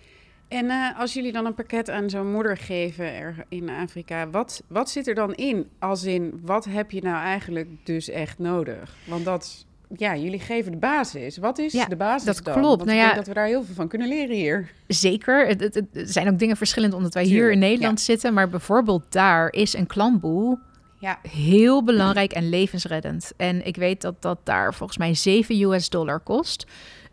En 0.49 0.65
uh, 0.65 0.99
als 0.99 1.13
jullie 1.13 1.33
dan 1.33 1.47
een 1.47 1.55
pakket 1.55 1.91
aan 1.91 2.11
zo'n 2.11 2.33
moeder 2.33 2.57
geven 2.57 3.13
er 3.13 3.45
in 3.49 3.69
Afrika, 3.69 4.29
wat, 4.31 4.63
wat 4.67 4.91
zit 4.91 5.09
er 5.09 5.15
dan 5.15 5.35
in? 5.35 5.69
Als 5.79 6.05
in, 6.05 6.41
wat 6.45 6.65
heb 6.65 6.91
je 6.91 7.03
nou 7.03 7.17
eigenlijk 7.17 7.69
dus 7.83 8.09
echt 8.09 8.39
nodig? 8.39 8.97
Want 9.07 9.25
dat 9.25 9.67
ja, 9.97 10.17
jullie 10.17 10.41
geven 10.41 10.73
de 10.73 10.79
basis. 10.79 11.37
Wat 11.37 11.59
is 11.59 11.73
de 11.73 11.97
basis 11.97 12.25
dat 12.25 12.45
dan? 12.45 12.55
klopt. 12.55 12.85
nou 12.85 12.99
ja, 12.99 13.15
dat 13.15 13.27
we 13.27 13.35
daar 13.35 13.47
heel 13.47 13.65
veel 13.65 13.75
van 13.75 13.89
kunnen 13.89 14.09
leren 14.09 14.37
hier. 14.37 14.71
Zeker. 14.87 15.47
Het, 15.47 15.61
het, 15.61 15.87
zijn 15.93 16.29
ook 16.29 16.39
dingen 16.39 16.57
verschillend 16.57 16.95
omdat 16.95 17.15
wij 17.15 17.25
hier 17.25 17.53
in 17.53 17.59
Nederland 17.59 18.01
zitten. 18.01 18.35
Maar 18.35 18.49
bijvoorbeeld 18.49 19.03
daar 19.09 19.53
is 19.53 19.75
een 19.75 19.87
klamboe 19.87 20.59
ja. 20.99 21.19
heel 21.23 21.85
belangrijk 21.85 22.33
en 22.33 22.49
levensreddend. 22.49 23.33
En 23.37 23.67
ik 23.67 23.77
weet 23.77 24.01
dat 24.01 24.23
dat 24.23 24.39
daar 24.45 24.75
volgens 24.75 24.99
mij 24.99 25.15
7 25.15 25.63
US 25.63 25.89
dollar 25.89 26.21
kost. 26.21 26.67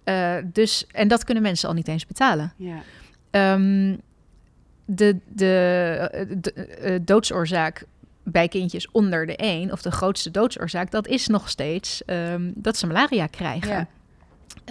Uh, 0.06 0.36
dus, 0.44 0.88
en 0.92 1.08
dat 1.08 1.24
kunnen 1.24 1.44
mensen 1.44 1.70
al 1.70 1.76
niet 1.76 1.88
eens 1.88 2.06
betalen. 2.06 2.54
Ja. 2.58 2.82
Um, 3.54 4.02
de, 4.86 5.18
de, 5.28 6.28
de, 6.42 6.54
de, 6.82 7.02
doodsoorzaak 7.04 7.86
bij 8.24 8.48
kindjes 8.48 8.92
onder 8.92 9.26
de 9.26 9.36
1, 9.36 9.72
of 9.72 9.82
de 9.82 9.92
grootste 9.92 10.32
doodsoorzaak, 10.32 10.92
dat 10.92 11.08
is 11.08 11.28
nog 11.28 11.50
steeds 11.50 12.02
um, 12.06 12.54
dat 12.56 12.78
ze 12.78 12.88
malaria 12.88 13.28
krijgen. 13.28 13.88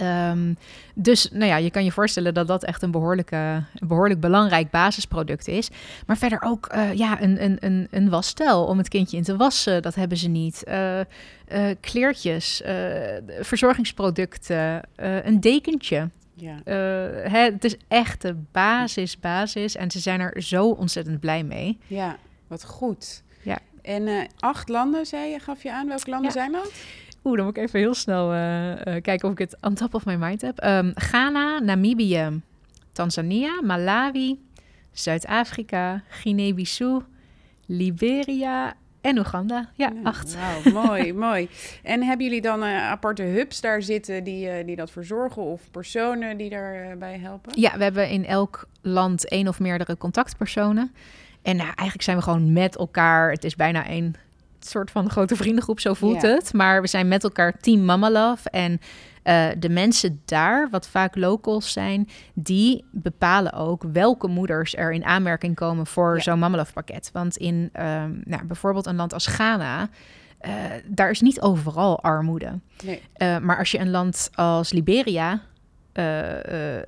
Um, 0.01 0.57
dus 0.93 1.29
nou 1.31 1.45
ja, 1.45 1.57
je 1.57 1.71
kan 1.71 1.83
je 1.83 1.91
voorstellen 1.91 2.33
dat 2.33 2.47
dat 2.47 2.63
echt 2.63 2.81
een, 2.81 2.91
behoorlijke, 2.91 3.35
een 3.35 3.87
behoorlijk 3.87 4.19
belangrijk 4.19 4.69
basisproduct 4.69 5.47
is. 5.47 5.69
Maar 6.05 6.17
verder 6.17 6.41
ook 6.41 6.73
uh, 6.75 6.93
ja, 6.93 7.21
een, 7.21 7.43
een, 7.43 7.57
een, 7.59 7.87
een 7.91 8.09
wasstel 8.09 8.65
om 8.65 8.77
het 8.77 8.87
kindje 8.87 9.17
in 9.17 9.23
te 9.23 9.35
wassen, 9.35 9.81
dat 9.81 9.95
hebben 9.95 10.17
ze 10.17 10.27
niet. 10.27 10.63
Uh, 10.67 10.99
uh, 10.99 11.05
kleertjes, 11.79 12.61
verzorgingsproducten, 13.39 14.81
een 14.95 15.39
dekentje. 15.39 16.09
Ja. 16.33 16.55
Hè, 17.29 17.39
het 17.39 17.63
is 17.63 17.75
echt 17.87 18.21
de 18.21 18.35
basis, 18.51 19.19
basis. 19.19 19.75
En 19.75 19.91
ze 19.91 19.99
zijn 19.99 20.19
er 20.19 20.41
zo 20.41 20.69
ontzettend 20.69 21.19
blij 21.19 21.43
mee. 21.43 21.77
Ja, 21.87 22.17
wat 22.47 22.65
goed. 22.65 23.23
Ja. 23.41 23.57
En 23.81 24.27
acht 24.39 24.69
landen, 24.69 25.05
zei 25.05 25.31
je, 25.31 25.39
gaf 25.39 25.63
je 25.63 25.71
aan. 25.71 25.87
Welke 25.87 26.09
landen 26.09 26.31
zijn 26.31 26.51
dat? 26.51 26.71
Oeh, 27.25 27.35
dan 27.35 27.45
moet 27.45 27.57
ik 27.57 27.63
even 27.63 27.79
heel 27.79 27.93
snel 27.93 28.33
uh, 28.33 28.73
kijken 29.01 29.23
of 29.23 29.31
ik 29.31 29.37
het 29.37 29.57
on 29.61 29.73
top 29.73 29.93
of 29.93 30.05
my 30.05 30.15
mind 30.15 30.41
heb. 30.41 30.63
Um, 30.63 30.91
Ghana, 30.95 31.59
Namibië, 31.59 32.41
Tanzania, 32.91 33.61
Malawi, 33.61 34.39
Zuid-Afrika, 34.91 36.03
Guinea-Bissau, 36.09 37.01
Liberia 37.65 38.73
en 39.01 39.17
Oeganda. 39.17 39.69
Ja, 39.73 39.91
acht. 40.03 40.35
Wauw, 40.35 40.83
mooi, 40.83 41.13
mooi. 41.27 41.49
En 41.83 42.03
hebben 42.03 42.25
jullie 42.25 42.41
dan 42.41 42.63
uh, 42.63 42.89
aparte 42.89 43.23
hubs 43.23 43.61
daar 43.61 43.81
zitten 43.81 44.23
die, 44.23 44.47
uh, 44.47 44.65
die 44.65 44.75
dat 44.75 44.91
verzorgen 44.91 45.41
of 45.41 45.61
personen 45.71 46.37
die 46.37 46.49
daarbij 46.49 47.19
helpen? 47.19 47.61
Ja, 47.61 47.77
we 47.77 47.83
hebben 47.83 48.09
in 48.09 48.25
elk 48.25 48.67
land 48.81 49.27
één 49.27 49.47
of 49.47 49.59
meerdere 49.59 49.97
contactpersonen. 49.97 50.93
En 51.41 51.55
nou, 51.55 51.67
eigenlijk 51.67 52.01
zijn 52.01 52.17
we 52.17 52.23
gewoon 52.23 52.53
met 52.53 52.77
elkaar. 52.77 53.31
Het 53.31 53.43
is 53.43 53.55
bijna 53.55 53.89
een 53.89 54.15
soort 54.67 54.91
van 54.91 55.09
grote 55.09 55.35
vriendengroep, 55.35 55.79
zo 55.79 55.93
voelt 55.93 56.21
het. 56.21 56.53
Maar 56.53 56.81
we 56.81 56.87
zijn 56.87 57.07
met 57.07 57.23
elkaar 57.23 57.57
Team 57.59 57.85
Mama 57.85 58.11
Love. 58.11 58.49
En 58.49 58.71
uh, 59.23 59.47
de 59.59 59.69
mensen 59.69 60.21
daar, 60.25 60.69
wat 60.71 60.87
vaak 60.87 61.15
locals 61.15 61.71
zijn, 61.71 62.09
die 62.33 62.85
bepalen 62.91 63.53
ook 63.53 63.83
welke 63.91 64.27
moeders 64.27 64.75
er 64.75 64.91
in 64.91 65.05
aanmerking 65.05 65.55
komen 65.55 65.87
voor 65.87 66.21
zo'n 66.21 66.39
Mama 66.39 66.57
Love 66.57 66.73
pakket. 66.73 67.09
Want 67.13 67.37
in 67.37 67.55
um, 67.55 68.21
nou, 68.25 68.45
bijvoorbeeld 68.45 68.85
een 68.85 68.95
land 68.95 69.13
als 69.13 69.27
Ghana. 69.27 69.89
Uh, 70.41 70.51
daar 70.85 71.09
is 71.09 71.21
niet 71.21 71.41
overal 71.41 72.01
armoede. 72.01 72.59
Nee. 72.83 73.01
Uh, 73.17 73.37
maar 73.37 73.57
als 73.57 73.71
je 73.71 73.79
een 73.79 73.89
land 73.89 74.29
als 74.33 74.71
Liberia 74.71 75.41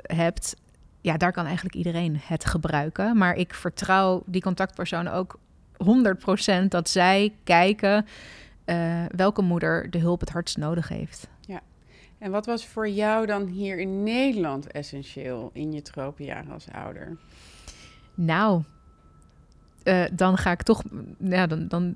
hebt, 0.02 0.56
ja, 1.02 1.18
daar 1.18 1.32
kan 1.32 1.46
eigenlijk 1.46 1.76
iedereen 1.76 2.20
het 2.22 2.46
gebruiken. 2.46 3.18
Maar 3.18 3.36
ik 3.36 3.54
vertrouw 3.54 4.24
die 4.26 4.42
contactpersonen 4.42 5.14
ook 5.14 5.40
100% 6.64 6.68
dat 6.68 6.90
zij 6.90 7.34
kijken 7.44 8.06
uh, 8.66 9.06
welke 9.16 9.42
moeder 9.42 9.90
de 9.90 9.98
hulp 9.98 10.20
het 10.20 10.30
hardst 10.30 10.58
nodig 10.58 10.88
heeft. 10.88 11.28
Ja. 11.46 11.62
En 12.18 12.32
wat 12.32 12.46
was 12.46 12.66
voor 12.66 12.90
jou 12.90 13.26
dan 13.26 13.46
hier 13.46 13.80
in 13.80 14.04
Nederland 14.04 14.72
essentieel 14.72 15.50
in 15.54 15.72
je 15.72 15.82
tropenjaren 15.82 16.52
als 16.52 16.68
ouder? 16.72 17.18
Nou, 18.14 18.64
uh, 19.84 20.04
dan 20.12 20.38
ga 20.38 20.52
ik 20.52 20.64
toch, 20.64 20.84
ja, 21.20 21.48
dan, 21.48 21.68
dan 21.68 21.94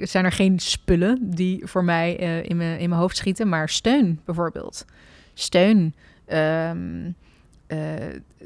zijn 0.00 0.24
er 0.24 0.32
geen 0.32 0.58
spullen 0.58 1.30
die 1.30 1.66
voor 1.66 1.84
mij 1.84 2.20
uh, 2.20 2.44
in, 2.44 2.56
mijn, 2.56 2.78
in 2.78 2.88
mijn 2.88 3.00
hoofd 3.00 3.16
schieten, 3.16 3.48
maar 3.48 3.68
steun 3.68 4.20
bijvoorbeeld. 4.24 4.84
Steun. 5.34 5.94
Um, 6.28 7.06
uh, 7.06 7.12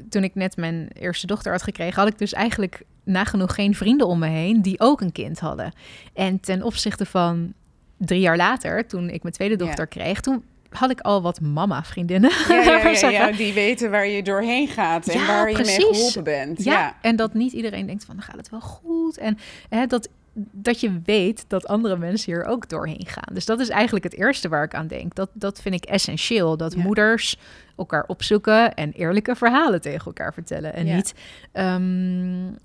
toen 0.09 0.23
ik 0.23 0.35
net 0.35 0.57
mijn 0.57 0.87
eerste 0.93 1.27
dochter 1.27 1.51
had 1.51 1.63
gekregen, 1.63 1.99
had 1.99 2.11
ik 2.11 2.17
dus 2.17 2.33
eigenlijk 2.33 2.81
nagenoeg 3.03 3.55
geen 3.55 3.75
vrienden 3.75 4.07
om 4.07 4.19
me 4.19 4.27
heen 4.27 4.61
die 4.61 4.79
ook 4.79 5.01
een 5.01 5.11
kind 5.11 5.39
hadden. 5.39 5.73
En 6.13 6.39
ten 6.39 6.63
opzichte 6.63 7.05
van 7.05 7.53
drie 7.97 8.19
jaar 8.19 8.37
later, 8.37 8.87
toen 8.87 9.09
ik 9.09 9.21
mijn 9.21 9.33
tweede 9.33 9.55
dochter 9.55 9.87
kreeg, 9.87 10.21
toen 10.21 10.43
had 10.69 10.89
ik 10.89 10.99
al 10.99 11.21
wat 11.21 11.41
mama-vriendinnen. 11.41 12.31
Ja, 12.47 12.61
ja, 12.61 13.09
ja, 13.09 13.31
die 13.31 13.53
weten 13.53 13.91
waar 13.91 14.07
je 14.07 14.23
doorheen 14.23 14.67
gaat 14.67 15.07
en 15.07 15.27
waar 15.27 15.49
je 15.49 15.57
mee 15.57 15.93
geholpen 15.93 16.23
bent. 16.23 16.63
Ja, 16.63 16.97
en 17.01 17.15
dat 17.15 17.33
niet 17.33 17.53
iedereen 17.53 17.85
denkt 17.85 18.05
van, 18.05 18.15
dan 18.15 18.23
gaat 18.23 18.37
het 18.37 18.49
wel 18.49 18.61
goed. 18.61 19.17
En 19.17 19.37
hè, 19.69 19.85
dat, 19.85 20.09
dat 20.51 20.79
je 20.79 21.01
weet 21.05 21.45
dat 21.47 21.67
andere 21.67 21.97
mensen 21.97 22.33
hier 22.33 22.45
ook 22.45 22.69
doorheen 22.69 23.05
gaan. 23.05 23.33
Dus 23.33 23.45
dat 23.45 23.59
is 23.59 23.69
eigenlijk 23.69 24.03
het 24.03 24.15
eerste 24.15 24.49
waar 24.49 24.63
ik 24.63 24.75
aan 24.75 24.87
denk. 24.87 25.15
Dat, 25.15 25.29
dat 25.33 25.61
vind 25.61 25.75
ik 25.75 25.85
essentieel. 25.85 26.57
Dat 26.57 26.75
moeders 26.75 27.37
elkaar 27.77 28.03
opzoeken 28.07 28.73
en 28.73 28.91
eerlijke 28.91 29.35
verhalen 29.35 29.81
tegen 29.81 30.05
elkaar 30.05 30.33
vertellen. 30.33 30.73
En 30.73 30.85
niet 30.85 31.13
um, 31.53 32.57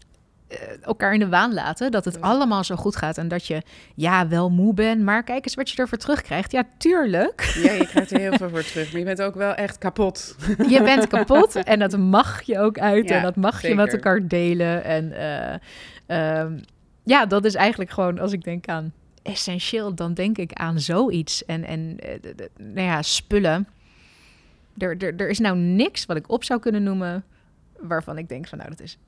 eh, 0.52 0.59
elkaar 0.83 1.12
in 1.12 1.19
de 1.19 1.28
waan 1.28 1.54
laten. 1.54 1.90
Dat 1.90 2.04
het 2.04 2.21
allemaal 2.21 2.64
zo 2.64 2.76
goed 2.76 2.97
gaat. 2.97 3.19
En 3.19 3.28
dat 3.28 3.47
je 3.47 3.62
ja, 3.95 4.28
wel 4.28 4.50
moe 4.50 4.75
bent. 4.75 5.02
Maar 5.02 5.23
kijk 5.23 5.45
eens 5.45 5.54
wat 5.54 5.71
je 5.71 5.76
ervoor 5.76 5.99
terugkrijgt. 5.99 6.52
Ja, 6.52 6.64
tuurlijk. 6.78 7.52
Ja, 7.62 7.73
je 7.73 7.87
krijgt 7.87 8.11
er 8.11 8.21
heel 8.21 8.33
veel 8.33 8.49
voor 8.49 8.64
terug. 8.64 8.90
Maar 8.90 8.99
je 8.99 9.07
bent 9.07 9.23
ook 9.23 9.35
wel 9.35 9.54
echt 9.54 9.78
kapot. 9.78 10.37
Je 10.69 10.83
bent 10.83 11.07
kapot. 11.07 11.54
En 11.54 11.78
dat 11.78 11.97
mag 11.97 12.42
je 12.42 12.59
ook 12.59 12.78
uit. 12.78 13.11
en 13.11 13.23
dat 13.23 13.37
mag 13.37 13.62
je 13.62 13.75
met 13.75 13.92
elkaar 13.92 14.28
delen. 14.28 14.85
En 14.85 15.12
uh, 16.09 16.38
um, 16.40 16.61
ja, 17.04 17.26
dat 17.26 17.45
is 17.45 17.54
eigenlijk 17.54 17.90
gewoon 17.90 18.19
als 18.19 18.33
ik 18.33 18.45
denk 18.45 18.66
aan 18.66 18.92
essentieel. 19.23 19.95
Dan 19.95 20.14
denk 20.14 20.38
ik 20.38 20.52
aan 20.52 20.81
zoiets. 20.81 21.45
En, 21.45 21.64
en 21.64 21.97
uh, 22.07 22.47
nou 22.57 22.87
ja, 22.87 23.02
spullen. 23.02 23.69
Er, 24.79 25.14
er, 25.17 25.29
is 25.29 25.38
nou 25.38 25.57
niks 25.57 26.07
wat 26.07 26.17
ik 26.17 26.31
op 26.31 26.45
zou 26.45 26.61
kunnen 26.61 26.83
noemen 26.83 27.25
waarvan 27.79 28.19
ik 28.19 28.29
denk 28.29 28.49
van 28.49 28.59
nou, 28.59 28.71
dat 28.71 28.81
is 28.81 28.99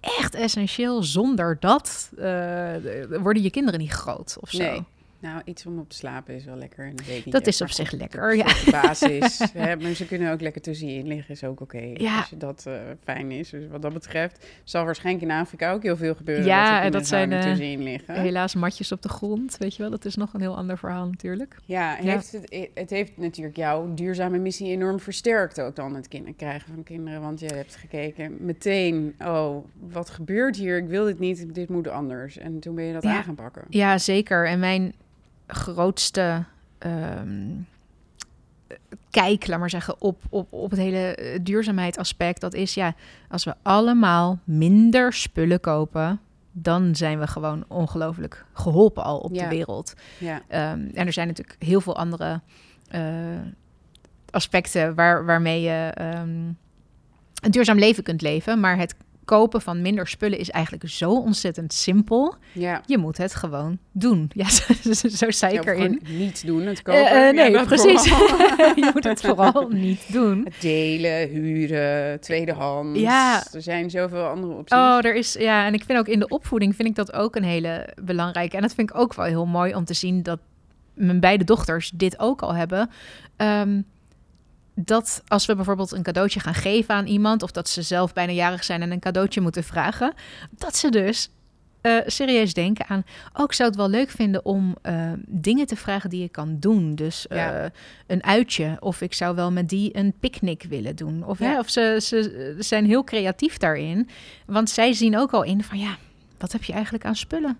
echt 0.00 0.34
essentieel. 0.34 1.02
Zonder 1.02 1.56
dat 1.60 2.10
uh, 2.14 2.74
worden 3.20 3.42
je 3.42 3.50
kinderen 3.50 3.80
niet 3.80 3.92
groot 3.92 4.36
of 4.40 4.50
zo. 4.50 4.62
Nee. 4.62 4.84
Nou, 5.22 5.42
iets 5.44 5.66
om 5.66 5.78
op 5.78 5.88
te 5.88 5.96
slapen 5.96 6.34
is 6.34 6.44
wel 6.44 6.56
lekker. 6.56 6.86
En 6.86 6.94
dat 7.30 7.46
is 7.46 7.60
op 7.60 7.70
zich 7.70 7.90
lekker, 7.90 8.36
ja. 8.36 8.70
basis. 8.70 9.38
hè, 9.52 9.76
maar 9.76 9.92
ze 9.92 10.06
kunnen 10.06 10.32
ook 10.32 10.40
lekker 10.40 10.62
tussenin 10.62 11.06
liggen, 11.06 11.34
is 11.34 11.44
ook 11.44 11.60
oké. 11.60 11.92
Ja. 11.94 12.18
Als 12.18 12.28
je 12.28 12.36
dat 12.36 12.64
uh, 12.68 12.74
fijn 13.02 13.30
is. 13.30 13.50
Dus 13.50 13.68
wat 13.68 13.82
dat 13.82 13.92
betreft 13.92 14.46
zal 14.64 14.84
waarschijnlijk 14.84 15.24
in 15.24 15.30
Afrika 15.30 15.72
ook 15.72 15.82
heel 15.82 15.96
veel 15.96 16.14
gebeuren. 16.14 16.44
Ja, 16.44 16.82
en 16.82 16.92
dat 16.92 17.06
zijn 17.06 17.32
uh, 17.32 17.40
tussenin 17.40 17.82
liggen. 17.82 18.20
helaas 18.20 18.54
matjes 18.54 18.92
op 18.92 19.02
de 19.02 19.08
grond, 19.08 19.56
weet 19.58 19.76
je 19.76 19.82
wel. 19.82 19.90
Dat 19.90 20.04
is 20.04 20.16
nog 20.16 20.34
een 20.34 20.40
heel 20.40 20.56
ander 20.56 20.78
verhaal 20.78 21.06
natuurlijk. 21.06 21.56
Ja, 21.64 21.94
Heeft 21.94 22.32
het, 22.32 22.68
het 22.74 22.90
heeft 22.90 23.16
natuurlijk 23.16 23.56
jouw 23.56 23.94
duurzame 23.94 24.38
missie 24.38 24.70
enorm 24.70 25.00
versterkt 25.00 25.60
ook 25.60 25.76
dan 25.76 25.94
het 25.94 26.08
kinderen 26.08 26.36
krijgen 26.36 26.74
van 26.74 26.82
kinderen. 26.82 27.20
Want 27.20 27.40
je 27.40 27.46
hebt 27.46 27.76
gekeken 27.76 28.36
meteen, 28.40 29.14
oh, 29.18 29.64
wat 29.90 30.10
gebeurt 30.10 30.56
hier? 30.56 30.76
Ik 30.76 30.88
wil 30.88 31.04
dit 31.04 31.18
niet, 31.18 31.54
dit 31.54 31.68
moet 31.68 31.88
anders. 31.88 32.38
En 32.38 32.60
toen 32.60 32.74
ben 32.74 32.84
je 32.84 32.92
dat 32.92 33.04
aan 33.04 33.24
gaan 33.24 33.34
pakken. 33.34 33.64
Ja, 33.68 33.98
zeker. 33.98 34.46
En 34.46 34.58
mijn 34.58 34.94
grootste 35.54 36.44
um, 36.78 37.66
kijk, 39.10 39.46
laat 39.46 39.58
maar 39.58 39.70
zeggen, 39.70 39.94
op, 39.98 40.22
op, 40.30 40.52
op 40.52 40.70
het 40.70 40.78
hele 40.78 41.14
eh, 41.14 41.38
duurzaamheidsaspect. 41.42 42.40
Dat 42.40 42.54
is 42.54 42.74
ja, 42.74 42.94
als 43.28 43.44
we 43.44 43.54
allemaal 43.62 44.38
minder 44.44 45.12
spullen 45.12 45.60
kopen, 45.60 46.20
dan 46.52 46.96
zijn 46.96 47.18
we 47.18 47.26
gewoon 47.26 47.64
ongelooflijk 47.68 48.44
geholpen 48.52 49.04
al 49.04 49.18
op 49.18 49.34
de 49.34 49.48
wereld. 49.48 49.94
Ja. 50.18 50.36
Um, 50.36 50.90
en 50.94 51.06
er 51.06 51.12
zijn 51.12 51.26
natuurlijk 51.26 51.62
heel 51.62 51.80
veel 51.80 51.96
andere 51.96 52.40
uh, 52.94 53.00
aspecten 54.30 54.94
waar, 54.94 55.24
waarmee 55.24 55.60
je 55.60 55.94
um, 56.00 56.58
een 57.42 57.50
duurzaam 57.50 57.78
leven 57.78 58.02
kunt 58.02 58.22
leven. 58.22 58.60
Maar 58.60 58.76
het 58.76 58.94
kopen 59.24 59.60
van 59.60 59.82
minder 59.82 60.06
spullen 60.06 60.38
is 60.38 60.50
eigenlijk 60.50 60.88
zo 60.88 61.10
ontzettend 61.10 61.72
simpel. 61.72 62.34
Ja. 62.52 62.82
Je 62.86 62.98
moet 62.98 63.18
het 63.18 63.34
gewoon 63.34 63.78
doen. 63.92 64.30
Ja, 64.42 64.48
zo, 64.48 65.08
zo 65.08 65.30
zei 65.30 65.54
ik 65.54 65.64
erin. 65.64 66.00
Niet 66.08 66.46
doen, 66.46 66.66
het 66.66 66.82
kopen. 66.82 67.00
Uh, 67.02 67.26
uh, 67.26 67.32
nee, 67.34 67.64
precies. 67.64 68.04
je 68.80 68.90
moet 68.94 69.04
het 69.04 69.20
vooral 69.20 69.68
niet 69.88 70.12
doen. 70.12 70.48
Delen, 70.60 71.28
huren, 71.28 72.20
tweedehands. 72.20 73.00
Ja. 73.00 73.44
Er 73.52 73.62
zijn 73.62 73.90
zoveel 73.90 74.24
andere 74.24 74.52
opties. 74.52 74.78
Oh, 74.78 74.98
er 75.04 75.14
is, 75.14 75.32
ja. 75.32 75.66
En 75.66 75.74
ik 75.74 75.84
vind 75.84 75.98
ook 75.98 76.08
in 76.08 76.18
de 76.18 76.28
opvoeding 76.28 76.76
vind 76.76 76.88
ik 76.88 76.94
dat 76.94 77.12
ook 77.12 77.36
een 77.36 77.44
hele 77.44 77.88
belangrijke. 78.02 78.56
En 78.56 78.62
dat 78.62 78.74
vind 78.74 78.90
ik 78.90 78.96
ook 78.96 79.14
wel 79.14 79.26
heel 79.26 79.46
mooi 79.46 79.74
om 79.74 79.84
te 79.84 79.94
zien 79.94 80.22
dat 80.22 80.38
mijn 80.94 81.20
beide 81.20 81.44
dochters 81.44 81.90
dit 81.94 82.18
ook 82.18 82.42
al 82.42 82.54
hebben. 82.54 82.90
Um, 83.36 83.84
dat 84.74 85.22
als 85.28 85.46
we 85.46 85.54
bijvoorbeeld 85.54 85.92
een 85.92 86.02
cadeautje 86.02 86.40
gaan 86.40 86.54
geven 86.54 86.94
aan 86.94 87.06
iemand, 87.06 87.42
of 87.42 87.50
dat 87.50 87.68
ze 87.68 87.82
zelf 87.82 88.12
bijna 88.12 88.32
jarig 88.32 88.64
zijn 88.64 88.82
en 88.82 88.90
een 88.90 89.00
cadeautje 89.00 89.40
moeten 89.40 89.64
vragen, 89.64 90.12
dat 90.50 90.76
ze 90.76 90.90
dus 90.90 91.30
uh, 91.82 92.00
serieus 92.06 92.54
denken 92.54 92.86
aan. 92.86 93.04
Ook 93.32 93.50
oh, 93.50 93.56
zou 93.56 93.68
het 93.68 93.78
wel 93.78 93.88
leuk 93.88 94.10
vinden 94.10 94.44
om 94.44 94.76
uh, 94.82 95.12
dingen 95.26 95.66
te 95.66 95.76
vragen 95.76 96.10
die 96.10 96.20
je 96.20 96.28
kan 96.28 96.56
doen. 96.58 96.94
Dus 96.94 97.26
uh, 97.28 97.64
een 98.06 98.24
uitje. 98.24 98.76
Of 98.80 99.00
ik 99.00 99.14
zou 99.14 99.34
wel 99.34 99.52
met 99.52 99.68
die 99.68 99.96
een 99.96 100.14
picknick 100.20 100.62
willen 100.68 100.96
doen. 100.96 101.24
Of, 101.24 101.38
ja. 101.38 101.44
hè, 101.44 101.58
of 101.58 101.70
ze, 101.70 101.98
ze 102.02 102.54
zijn 102.58 102.86
heel 102.86 103.04
creatief 103.04 103.56
daarin. 103.56 104.08
Want 104.46 104.70
zij 104.70 104.92
zien 104.92 105.18
ook 105.18 105.32
al 105.32 105.42
in 105.42 105.64
van 105.64 105.78
ja, 105.78 105.96
wat 106.38 106.52
heb 106.52 106.64
je 106.64 106.72
eigenlijk 106.72 107.04
aan 107.04 107.16
spullen? 107.16 107.58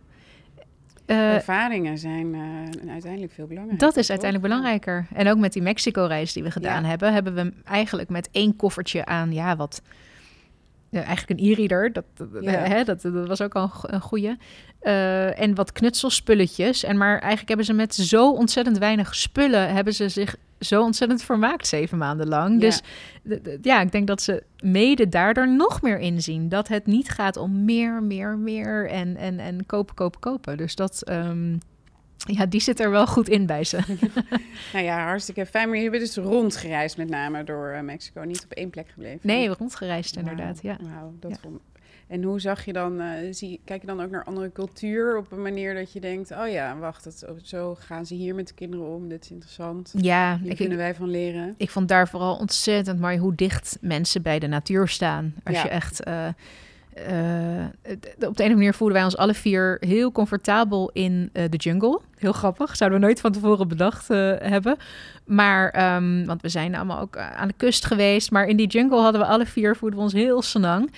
Uh, 1.06 1.34
Ervaringen 1.34 1.98
zijn 1.98 2.34
uh, 2.34 2.90
uiteindelijk 2.92 3.32
veel 3.32 3.46
belangrijker. 3.46 3.86
Dat 3.86 3.96
is 3.96 4.10
uiteindelijk 4.10 4.50
belangrijker. 4.50 5.06
En 5.14 5.28
ook 5.28 5.38
met 5.38 5.52
die 5.52 5.62
Mexico-reis 5.62 6.32
die 6.32 6.42
we 6.42 6.50
gedaan 6.50 6.84
hebben, 6.84 7.12
hebben 7.12 7.34
we 7.34 7.52
eigenlijk 7.64 8.08
met 8.08 8.28
één 8.32 8.56
koffertje 8.56 9.04
aan, 9.04 9.32
ja, 9.32 9.56
wat. 9.56 9.82
Eigenlijk 11.00 11.40
een 11.40 11.46
e-reader, 11.46 11.92
dat, 11.92 12.04
hè, 12.44 12.84
dat, 12.84 13.02
dat, 13.02 13.28
was 13.28 13.42
ook 13.42 13.54
al 13.54 13.70
een 13.82 14.00
goede. 14.00 14.36
Uh, 14.82 15.40
en 15.40 15.54
wat 15.54 15.72
knutselspulletjes. 15.72 16.84
En 16.84 16.96
maar 16.96 17.18
eigenlijk 17.18 17.48
hebben 17.48 17.66
ze 17.66 17.72
met 17.72 17.94
zo 17.94 18.32
ontzettend 18.32 18.78
weinig 18.78 19.14
spullen... 19.14 19.74
hebben 19.74 19.94
ze 19.94 20.08
zich 20.08 20.36
zo 20.58 20.82
ontzettend 20.82 21.22
vermaakt 21.22 21.66
zeven 21.66 21.98
maanden 21.98 22.28
lang. 22.28 22.60
Dus 22.60 22.82
ja, 23.62 23.80
ik 23.80 23.92
denk 23.92 24.06
dat 24.06 24.22
ze 24.22 24.42
mede 24.58 25.08
daardoor 25.08 25.48
nog 25.48 25.82
meer 25.82 25.98
inzien. 25.98 26.48
Dat 26.48 26.68
het 26.68 26.86
niet 26.86 27.08
gaat 27.08 27.36
om 27.36 27.64
meer, 27.64 28.02
meer, 28.02 28.38
meer 28.38 28.88
en, 28.88 29.16
en, 29.16 29.38
en 29.38 29.66
kopen, 29.66 29.94
kopen, 29.94 30.20
kopen. 30.20 30.56
Dus 30.56 30.74
dat, 30.74 31.10
um, 31.10 31.58
Ja, 32.24 32.46
die 32.46 32.60
zit 32.60 32.80
er 32.80 32.90
wel 32.90 33.06
goed 33.06 33.28
in 33.28 33.46
bij 33.46 33.64
ze. 33.64 33.78
nou 34.72 34.84
ja, 34.84 35.04
hartstikke 35.04 35.46
fijn. 35.46 35.68
Maar 35.68 35.78
je 35.78 35.90
bent 35.90 36.02
dus 36.02 36.16
rondgereisd 36.16 36.96
met 36.96 37.08
name 37.08 37.44
door 37.44 37.72
uh, 37.74 37.80
Mexico. 37.80 38.22
Niet 38.22 38.44
op 38.44 38.52
één 38.52 38.70
plek 38.70 38.88
gebleven. 38.88 39.20
Nee, 39.22 39.48
rondgereisd 39.48 40.16
inderdaad, 40.16 40.62
ja. 40.62 40.76
Wauw, 40.80 41.14
dat 41.20 41.30
ja. 41.42 41.50
En 42.12 42.22
hoe 42.22 42.40
zag 42.40 42.64
je 42.64 42.72
dan, 42.72 43.00
uh, 43.00 43.08
zie, 43.30 43.60
kijk 43.64 43.80
je 43.80 43.86
dan 43.86 44.02
ook 44.02 44.10
naar 44.10 44.24
andere 44.24 44.52
cultuur 44.52 45.16
op 45.16 45.32
een 45.32 45.42
manier 45.42 45.74
dat 45.74 45.92
je 45.92 46.00
denkt, 46.00 46.30
oh 46.30 46.48
ja, 46.48 46.76
wacht, 46.76 47.24
zo 47.42 47.74
gaan 47.78 48.06
ze 48.06 48.14
hier 48.14 48.34
met 48.34 48.48
de 48.48 48.54
kinderen 48.54 48.86
om, 48.86 49.08
dit 49.08 49.24
is 49.24 49.30
interessant. 49.30 49.92
Ja, 49.96 50.38
hier 50.42 50.56
kunnen 50.56 50.78
wij 50.78 50.94
van 50.94 51.08
leren. 51.08 51.54
Ik 51.56 51.70
vond 51.70 51.88
daar 51.88 52.08
vooral 52.08 52.36
ontzettend 52.36 53.00
mooi 53.00 53.18
hoe 53.18 53.34
dicht 53.34 53.78
mensen 53.80 54.22
bij 54.22 54.38
de 54.38 54.46
natuur 54.46 54.88
staan. 54.88 55.34
Als 55.44 55.56
ja. 55.56 55.62
je 55.62 55.68
echt... 55.68 56.06
Uh, 56.08 56.28
uh, 56.98 58.28
op 58.28 58.36
de 58.36 58.42
ene 58.42 58.54
manier 58.54 58.74
voelden 58.74 58.96
wij 58.96 59.04
ons 59.04 59.16
alle 59.16 59.34
vier 59.34 59.76
heel 59.80 60.12
comfortabel 60.12 60.90
in 60.92 61.30
uh, 61.32 61.44
de 61.50 61.56
jungle. 61.56 62.00
Heel 62.18 62.32
grappig, 62.32 62.76
zouden 62.76 63.00
we 63.00 63.04
nooit 63.04 63.20
van 63.20 63.32
tevoren 63.32 63.68
bedacht 63.68 64.10
uh, 64.10 64.34
hebben. 64.38 64.76
Maar, 65.24 65.94
um, 65.94 66.26
want 66.26 66.42
we 66.42 66.48
zijn 66.48 66.74
allemaal 66.74 67.00
ook 67.00 67.16
aan 67.16 67.48
de 67.48 67.54
kust 67.56 67.84
geweest. 67.84 68.30
Maar 68.30 68.46
in 68.46 68.56
die 68.56 68.66
jungle 68.66 69.00
hadden 69.00 69.20
we 69.20 69.26
alle 69.26 69.46
vier, 69.46 69.76
voelden 69.76 69.98
we 69.98 70.04
ons 70.04 70.12
heel 70.12 70.42
senang. 70.42 70.92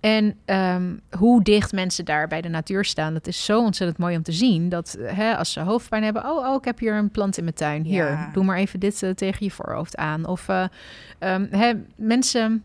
En 0.00 0.36
um, 0.46 1.00
hoe 1.18 1.42
dicht 1.42 1.72
mensen 1.72 2.04
daar 2.04 2.28
bij 2.28 2.40
de 2.40 2.48
natuur 2.48 2.84
staan, 2.84 3.12
dat 3.12 3.26
is 3.26 3.44
zo 3.44 3.60
ontzettend 3.60 3.98
mooi 3.98 4.16
om 4.16 4.22
te 4.22 4.32
zien. 4.32 4.68
Dat 4.68 4.98
hè, 5.02 5.36
als 5.36 5.52
ze 5.52 5.60
hoofdpijn 5.60 6.02
hebben, 6.02 6.24
oh, 6.24 6.48
oh, 6.48 6.54
ik 6.54 6.64
heb 6.64 6.78
hier 6.78 6.94
een 6.94 7.10
plant 7.10 7.36
in 7.38 7.44
mijn 7.44 7.56
tuin. 7.56 7.82
Hier, 7.82 8.10
ja. 8.10 8.30
doe 8.32 8.44
maar 8.44 8.56
even 8.56 8.80
dit 8.80 8.98
tegen 9.14 9.44
je 9.44 9.50
voorhoofd 9.50 9.96
aan. 9.96 10.26
Of 10.26 10.48
um, 10.48 11.48
hè, 11.50 11.72
mensen, 11.96 12.64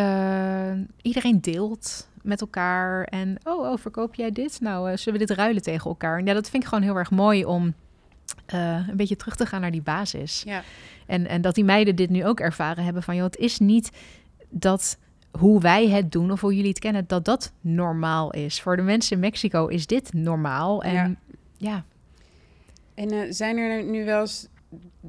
uh, 0.00 0.84
iedereen 1.02 1.40
deelt 1.40 2.08
met 2.22 2.40
elkaar. 2.40 3.04
En 3.04 3.36
oh, 3.44 3.70
oh, 3.70 3.78
verkoop 3.78 4.14
jij 4.14 4.30
dit? 4.30 4.60
Nou, 4.60 4.96
zullen 4.96 5.20
we 5.20 5.26
dit 5.26 5.36
ruilen 5.36 5.62
tegen 5.62 5.90
elkaar? 5.90 6.18
En 6.18 6.26
ja, 6.26 6.34
dat 6.34 6.50
vind 6.50 6.62
ik 6.62 6.68
gewoon 6.68 6.84
heel 6.84 6.96
erg 6.96 7.10
mooi 7.10 7.44
om 7.44 7.74
een 8.46 8.96
beetje 8.96 9.16
terug 9.16 9.36
te 9.36 9.46
gaan 9.46 9.60
naar 9.60 9.70
die 9.70 9.82
basis. 9.82 10.42
Ja. 10.46 10.62
En, 11.06 11.26
en 11.26 11.40
dat 11.40 11.54
die 11.54 11.64
meiden 11.64 11.96
dit 11.96 12.10
nu 12.10 12.26
ook 12.26 12.40
ervaren 12.40 12.84
hebben 12.84 13.02
van, 13.02 13.14
joh, 13.14 13.24
het 13.24 13.36
is 13.36 13.58
niet 13.58 13.90
dat 14.48 14.98
hoe 15.38 15.60
wij 15.60 15.88
het 15.88 16.12
doen 16.12 16.30
of 16.30 16.40
hoe 16.40 16.54
jullie 16.54 16.70
het 16.70 16.78
kennen, 16.78 17.04
dat 17.06 17.24
dat 17.24 17.52
normaal 17.60 18.32
is. 18.32 18.60
Voor 18.60 18.76
de 18.76 18.82
mensen 18.82 19.14
in 19.14 19.20
Mexico 19.20 19.66
is 19.66 19.86
dit 19.86 20.12
normaal. 20.12 20.82
En 20.82 20.92
ja. 20.92 21.14
ja. 21.56 21.84
En 22.94 23.12
uh, 23.12 23.26
zijn 23.28 23.56
er 23.56 23.84
nu 23.84 24.04
wel 24.04 24.20
eens 24.20 24.48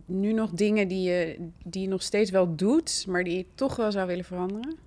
nu 0.06 0.34
nog 0.34 0.50
dingen 0.50 0.88
die 0.88 1.10
je, 1.10 1.50
die 1.64 1.82
je 1.82 1.88
nog 1.88 2.02
steeds 2.02 2.32
wel 2.32 2.56
doet, 2.56 3.06
maar 3.08 3.24
die 3.24 3.38
je 3.38 3.46
toch 3.56 3.76
wel 3.76 3.92
zou 3.92 4.08
willen 4.08 4.26
veranderen? 4.26 4.78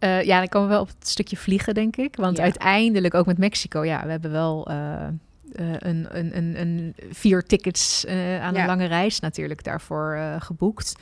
Uh, 0.00 0.22
ja, 0.22 0.38
dan 0.38 0.48
komen 0.48 0.68
we 0.68 0.74
wel 0.74 0.82
op 0.82 0.88
het 0.98 1.08
stukje 1.08 1.36
vliegen, 1.36 1.74
denk 1.74 1.96
ik. 1.96 2.16
Want 2.16 2.36
ja. 2.36 2.42
uiteindelijk 2.42 3.14
ook 3.14 3.26
met 3.26 3.38
Mexico, 3.38 3.84
ja, 3.84 4.04
we 4.04 4.10
hebben 4.10 4.30
wel 4.30 4.70
uh, 4.70 5.06
een, 5.52 6.18
een, 6.18 6.36
een, 6.36 6.60
een, 6.60 6.94
vier 7.10 7.42
tickets 7.42 8.06
aan 8.06 8.14
ja. 8.54 8.60
een 8.60 8.66
lange 8.66 8.86
reis 8.86 9.20
natuurlijk 9.20 9.64
daarvoor 9.64 10.36
geboekt. 10.38 10.94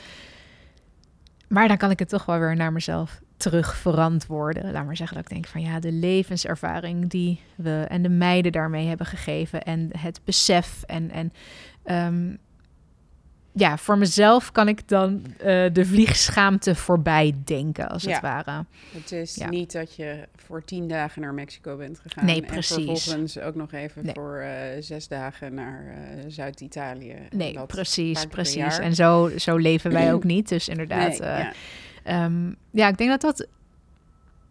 Maar 1.49 1.69
dan 1.69 1.77
kan 1.77 1.91
ik 1.91 1.99
het 1.99 2.09
toch 2.09 2.25
wel 2.25 2.39
weer 2.39 2.57
naar 2.57 2.73
mezelf 2.73 3.21
terug 3.37 3.77
verantwoorden. 3.77 4.73
Laat 4.73 4.85
maar 4.85 4.97
zeggen 4.97 5.17
dat 5.17 5.25
ik 5.25 5.33
denk 5.33 5.47
van 5.47 5.61
ja, 5.61 5.81
de 5.81 5.93
levenservaring 5.93 7.11
die 7.11 7.41
we 7.55 7.85
en 7.89 8.03
de 8.03 8.09
meiden 8.09 8.53
daarmee 8.53 8.87
hebben 8.87 9.07
gegeven 9.07 9.63
en 9.63 9.91
het 9.99 10.21
besef 10.25 10.83
en, 10.83 11.11
en 11.11 11.33
um, 12.07 12.39
ja, 13.59 13.79
voor 13.79 13.99
mezelf 13.99 14.53
kan 14.53 14.69
ik 14.69 14.89
dan 14.89 15.25
uh, 15.39 15.45
de 15.73 15.85
vliegschaamte 15.85 16.75
voorbij 16.75 17.35
denken, 17.45 17.89
als 17.89 18.03
ja. 18.03 18.11
het 18.11 18.21
ware. 18.21 18.65
Het 18.93 19.13
is 19.13 19.35
ja. 19.35 19.49
niet 19.49 19.73
dat 19.73 19.95
je 19.95 20.29
voor 20.37 20.65
tien 20.65 20.89
dagen 20.89 21.23
naar 21.23 21.35
Mexico 21.35 21.77
bent 21.77 21.99
gegaan. 21.99 22.25
Nee, 22.25 22.43
precies. 22.43 22.77
En 22.77 22.97
vervolgens 22.97 23.39
ook 23.39 23.55
nog 23.55 23.73
even 23.73 24.05
nee. 24.05 24.15
voor 24.15 24.43
uh, 24.43 24.49
zes 24.81 25.09
dagen 25.09 25.55
naar 25.55 25.85
uh, 25.85 26.25
Zuid-Italië. 26.29 27.17
Nee, 27.31 27.53
dat 27.53 27.67
precies, 27.67 28.27
precies. 28.27 28.79
En 28.79 28.95
zo, 28.95 29.31
zo 29.37 29.57
leven 29.57 29.93
wij 29.93 30.13
ook 30.13 30.25
niet. 30.35 30.49
Dus 30.49 30.69
inderdaad... 30.69 31.19
Nee, 31.19 31.53
ja. 32.05 32.25
Um, 32.25 32.57
ja, 32.71 32.89
ik 32.89 32.99
denk 32.99 33.11
dat 33.11 33.21
dat 33.21 33.47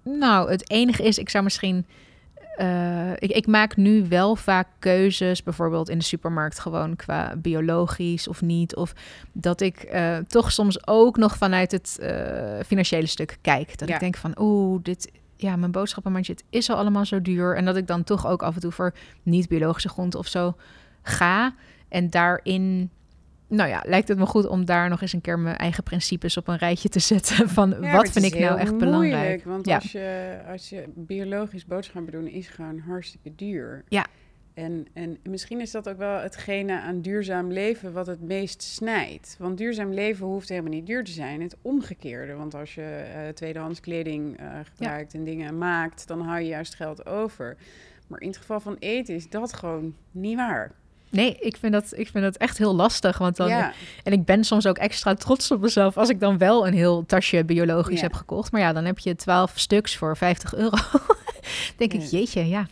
nou 0.04 0.50
het 0.50 0.70
enige 0.70 1.04
is. 1.04 1.18
Ik 1.18 1.30
zou 1.30 1.44
misschien. 1.44 1.86
Uh, 2.60 3.12
ik, 3.12 3.32
ik, 3.32 3.48
maak 3.48 3.76
nu 3.76 4.08
wel 4.08 4.36
vaak 4.36 4.68
keuzes, 4.80 5.44
bijvoorbeeld 5.44 5.90
in 5.90 5.98
de 5.98 6.04
supermarkt, 6.04 6.60
gewoon 6.60 6.96
qua 6.96 7.36
biologisch 7.38 8.28
of 8.28 8.42
niet. 8.42 8.76
Of 8.76 8.94
dat 9.32 9.62
ik 9.62 9.94
uh, 9.94 10.18
toch 10.18 10.52
soms 10.52 10.88
ook 10.88 11.18
nog 11.18 11.38
vanuit 11.38 11.72
het 11.72 11.98
uh, 12.02 12.60
financiële 12.66 13.06
stuk 13.06 13.38
kijk. 13.42 13.78
Dat 13.78 13.88
ja. 13.88 13.94
ik 13.94 14.00
denk 14.00 14.18
van, 14.18 14.34
oeh, 14.40 14.84
dit, 14.84 15.12
ja, 15.36 15.56
mijn 15.56 15.72
boodschappenmandje, 15.72 16.34
het 16.34 16.44
is 16.50 16.70
al 16.70 16.78
allemaal 16.78 17.06
zo 17.06 17.22
duur. 17.22 17.56
En 17.56 17.66
dat 17.66 17.76
ik 17.76 17.88
dan 17.88 18.04
toch 18.04 18.28
ook 18.28 18.44
af 18.44 18.56
en 18.56 18.62
toe 18.62 18.72
voor 18.72 18.94
niet-biologische 19.24 19.90
grond 19.90 20.16
of 20.16 20.28
zo 20.28 20.56
ga. 21.02 21.56
En 21.90 22.10
daarin 22.10 22.90
nou 23.48 23.70
ja, 23.70 23.84
lijkt 23.86 24.08
het 24.08 24.18
me 24.18 24.26
goed 24.26 24.48
om 24.48 24.66
daar 24.66 24.90
nog 24.90 25.02
eens 25.02 25.14
een 25.14 25.22
keer 25.22 25.40
mijn 25.40 25.58
eigen 25.58 25.84
principes 25.84 26.38
op 26.38 26.48
een 26.48 26.58
rijtje 26.58 26.90
te 26.90 27.00
zetten. 27.14 27.50
Van 27.50 27.78
ja, 27.82 27.96
wat 27.96 28.10
vind 28.10 28.26
ik 28.26 28.40
nou 28.40 28.60
echt 28.60 28.72
moeilijk, 28.72 28.92
belangrijk? 28.92 29.44
Want 29.44 29.66
ja. 29.66 29.76
als, 29.76 29.92
je, 29.92 30.38
als 30.48 30.70
je 30.70 30.84
biologisch 30.96 31.66
boodschappen 31.66 32.12
doen, 32.12 32.28
is 32.28 32.48
gewoon 32.48 32.80
hartstikke 32.80 33.36
duur. 33.36 33.84
Ja. 33.88 34.06
En, 34.54 34.88
en 34.94 35.18
misschien 35.24 35.62
is 35.62 35.72
dat 35.72 35.90
ook 35.90 35.98
wel 35.98 36.20
hetgene 36.20 36.80
aan 36.80 37.02
duurzaam 37.02 37.52
leven 37.52 37.94
wat 37.94 38.08
het 38.08 38.22
meest 38.22 38.62
snijdt. 38.62 39.36
Want 39.40 39.58
duurzaam 39.58 39.94
leven 39.94 40.26
hoeft 40.26 40.50
helemaal 40.50 40.72
niet 40.72 40.86
duur 40.86 41.04
te 41.04 41.12
zijn. 41.12 41.42
Het 41.42 41.58
omgekeerde. 41.62 42.34
Want 42.34 42.54
als 42.54 42.76
je 42.76 43.06
uh, 43.16 43.28
tweedehands 43.28 43.80
kleding 43.80 44.42
uh, 44.42 44.60
gebruikt 44.64 45.12
ja. 45.12 45.20
en 45.20 45.26
dingen 45.26 45.58
maakt, 45.58 46.08
dan 46.08 46.22
hou 46.22 46.40
je 46.40 46.48
juist 46.48 46.76
geld 46.76 47.06
over. 47.06 47.58
Maar 48.08 48.22
in 48.22 48.28
het 48.28 48.38
geval 48.38 48.60
van 48.60 48.76
eten 48.80 49.16
is 49.16 49.30
dat 49.30 49.54
gewoon 49.54 49.96
niet 50.12 50.36
waar. 50.36 50.72
Nee, 51.10 51.38
ik 51.40 51.58
vind, 51.58 51.74
dat, 51.74 51.94
ik 51.96 52.08
vind 52.08 52.24
dat 52.24 52.36
echt 52.38 52.58
heel 52.58 52.76
lastig. 52.76 53.18
Want 53.18 53.36
dan, 53.36 53.50
ja. 53.50 53.74
En 54.04 54.14
ik 54.14 54.26
ben 54.26 54.44
soms 54.44 54.68
ook 54.68 54.78
extra 54.78 55.14
trots 55.14 55.52
op 55.52 55.62
mezelf 55.62 55.98
als 55.98 56.10
ik 56.10 56.20
dan 56.20 56.38
wel 56.38 56.68
een 56.68 56.74
heel 56.74 57.06
tasje 57.06 57.46
biologisch 57.46 58.00
ja. 58.00 58.04
heb 58.04 58.14
gekocht. 58.14 58.52
Maar 58.52 58.62
ja, 58.62 58.74
dan 58.74 58.86
heb 58.86 59.00
je 59.00 59.16
12 59.16 59.52
stuks 59.56 59.96
voor 59.98 60.18
50 60.18 60.56
euro. 60.56 60.78
denk 61.78 61.92
ja. 61.92 62.00
ik, 62.00 62.06
jeetje, 62.06 62.48
ja. 62.48 62.68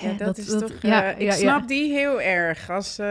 Ja, 0.00 0.08
dat, 0.08 0.18
dat 0.18 0.38
is 0.38 0.46
dat, 0.46 0.60
toch. 0.60 0.70
Uh, 0.70 0.90
ja, 0.90 1.14
ik 1.14 1.32
snap 1.32 1.68
die 1.68 1.92
heel 1.92 2.20
erg. 2.20 2.70
Als, 2.70 2.98
uh, 2.98 3.06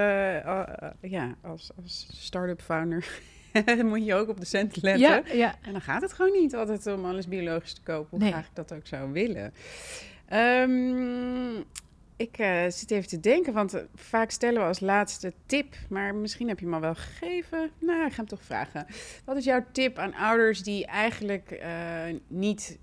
uh, 0.46 0.64
ja, 1.02 1.36
als, 1.42 1.70
als 1.82 2.08
start-up 2.12 2.62
founder 2.62 3.06
moet 3.86 4.06
je 4.06 4.16
ook 4.16 4.30
op 4.30 4.40
de 4.40 4.46
centen 4.46 4.82
letten. 4.82 5.02
Ja, 5.02 5.22
ja. 5.34 5.56
En 5.62 5.72
dan 5.72 5.82
gaat 5.82 6.02
het 6.02 6.14
gewoon 6.14 6.32
niet 6.32 6.56
altijd 6.56 6.88
om 6.88 7.06
alles 7.06 7.28
biologisch 7.28 7.74
te 7.74 7.82
kopen. 7.82 8.08
Hoe 8.10 8.20
nee. 8.20 8.32
graag 8.32 8.46
ik 8.46 8.56
dat 8.56 8.74
ook 8.74 8.88
zou 8.88 9.12
willen. 9.12 9.54
Um, 10.34 11.66
ik 12.18 12.40
uh, 12.40 12.64
zit 12.68 12.92
even 12.92 13.10
te 13.10 13.20
denken, 13.20 13.54
want 13.54 13.76
uh, 13.76 13.82
vaak 13.96 14.32
stellen 14.32 14.62
we 14.62 14.68
als 14.68 14.80
laatste 14.80 15.34
tip, 15.46 15.76
maar 15.90 16.16
misschien 16.16 16.48
heb 16.48 16.60
je 16.60 16.66
hem 16.66 16.74
al 16.74 16.80
wel 16.80 16.96
gegeven. 16.96 17.72
Nou, 17.80 18.06
ik 18.06 18.12
ga 18.12 18.16
hem 18.16 18.26
toch 18.26 18.44
vragen. 18.44 18.86
Wat 19.26 19.38
is 19.38 19.46
jouw 19.46 19.66
tip 19.72 19.98
aan 19.98 20.14
ouders 20.14 20.64
die 20.64 20.86
eigenlijk 20.86 21.60
uh, 21.62 22.20
niet, 22.28 22.78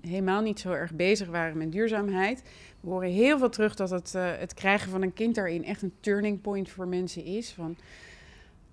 helemaal 0.00 0.40
niet 0.40 0.60
zo 0.60 0.72
erg 0.72 0.94
bezig 0.94 1.28
waren 1.28 1.58
met 1.58 1.72
duurzaamheid? 1.72 2.42
We 2.80 2.90
horen 2.90 3.10
heel 3.10 3.38
veel 3.38 3.48
terug 3.48 3.74
dat 3.74 3.90
het, 3.90 4.12
het 4.12 4.54
krijgen 4.54 4.90
van 4.90 5.02
een 5.02 5.12
kind 5.12 5.34
daarin 5.34 5.64
echt 5.64 5.82
een 5.82 5.94
turning 6.00 6.40
point 6.40 6.70
voor 6.70 6.88
mensen 6.88 7.24
is. 7.24 7.52
Van, 7.52 7.76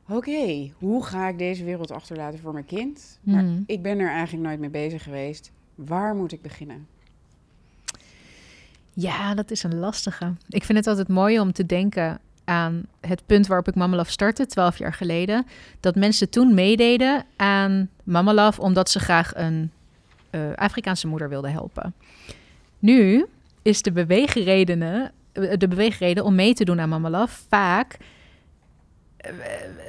oké, 0.04 0.16
okay, 0.16 0.74
hoe 0.78 1.06
ga 1.06 1.28
ik 1.28 1.38
deze 1.38 1.64
wereld 1.64 1.92
achterlaten 1.92 2.40
voor 2.40 2.54
mijn 2.54 2.66
kind? 2.66 3.20
Maar 3.22 3.44
mm. 3.44 3.64
ik 3.66 3.82
ben 3.82 4.00
er 4.00 4.10
eigenlijk 4.10 4.48
nooit 4.48 4.60
mee 4.60 4.70
bezig 4.70 5.04
geweest. 5.04 5.52
Waar 5.76 6.16
moet 6.16 6.32
ik 6.32 6.42
beginnen? 6.42 6.88
Ja, 9.00 9.34
dat 9.34 9.52
is 9.52 9.64
een 9.64 9.80
lastige. 9.80 10.34
Ik 10.50 10.64
vind 10.64 10.78
het 10.78 10.88
altijd 10.88 11.08
mooi 11.08 11.40
om 11.40 11.52
te 11.52 11.66
denken 11.66 12.20
aan 12.44 12.86
het 13.02 13.26
punt 13.26 13.48
waarop 13.48 13.68
ik 13.68 13.76
Mama 13.76 13.96
Love 13.96 14.12
startte, 14.12 14.46
twaalf 14.46 14.78
jaar 14.78 14.94
geleden. 14.94 15.46
Dat 15.80 15.96
mensen 15.96 16.30
toen 16.30 16.54
meededen 16.54 17.26
aan 17.36 17.90
Mama 18.04 18.34
Love 18.34 18.62
omdat 18.62 18.90
ze 18.90 19.00
graag 19.00 19.36
een 19.36 19.72
uh, 20.32 20.54
Afrikaanse 20.56 21.08
moeder 21.08 21.30
wilden 21.30 21.52
helpen. 21.52 21.94
Nu 22.80 23.26
is 23.62 23.82
de 23.82 23.92
beweegredenen, 23.92 25.12
de 25.32 25.68
beweegreden 25.68 26.24
om 26.24 26.36
mee 26.36 26.54
te 26.54 26.66
doen 26.66 26.80
aan 26.80 26.90
Mama 26.90 27.10
Love 27.10 27.40
vaak 27.50 27.98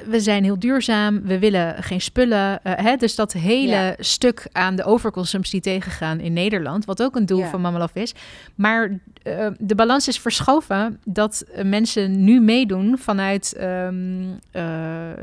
we 0.05 0.19
zijn 0.19 0.43
heel 0.43 0.59
duurzaam, 0.59 1.21
we 1.23 1.39
willen 1.39 1.83
geen 1.83 2.01
spullen. 2.01 2.59
Uh, 2.63 2.73
hè? 2.75 2.95
Dus 2.95 3.15
dat 3.15 3.33
hele 3.33 3.71
ja. 3.71 3.95
stuk 3.97 4.47
aan 4.51 4.75
de 4.75 4.83
overconsumptie 4.83 5.61
tegengaan 5.61 6.19
in 6.19 6.33
Nederland, 6.33 6.85
wat 6.85 7.01
ook 7.01 7.15
een 7.15 7.25
doel 7.25 7.39
ja. 7.39 7.49
van 7.49 7.61
Mama 7.61 7.77
Love 7.77 8.01
is. 8.01 8.13
Maar 8.55 8.89
uh, 8.89 9.47
de 9.59 9.75
balans 9.75 10.07
is 10.07 10.19
verschoven 10.19 10.99
dat 11.05 11.45
uh, 11.55 11.63
mensen 11.63 12.23
nu 12.23 12.41
meedoen 12.41 12.97
vanuit 12.97 13.57
um, 13.61 14.39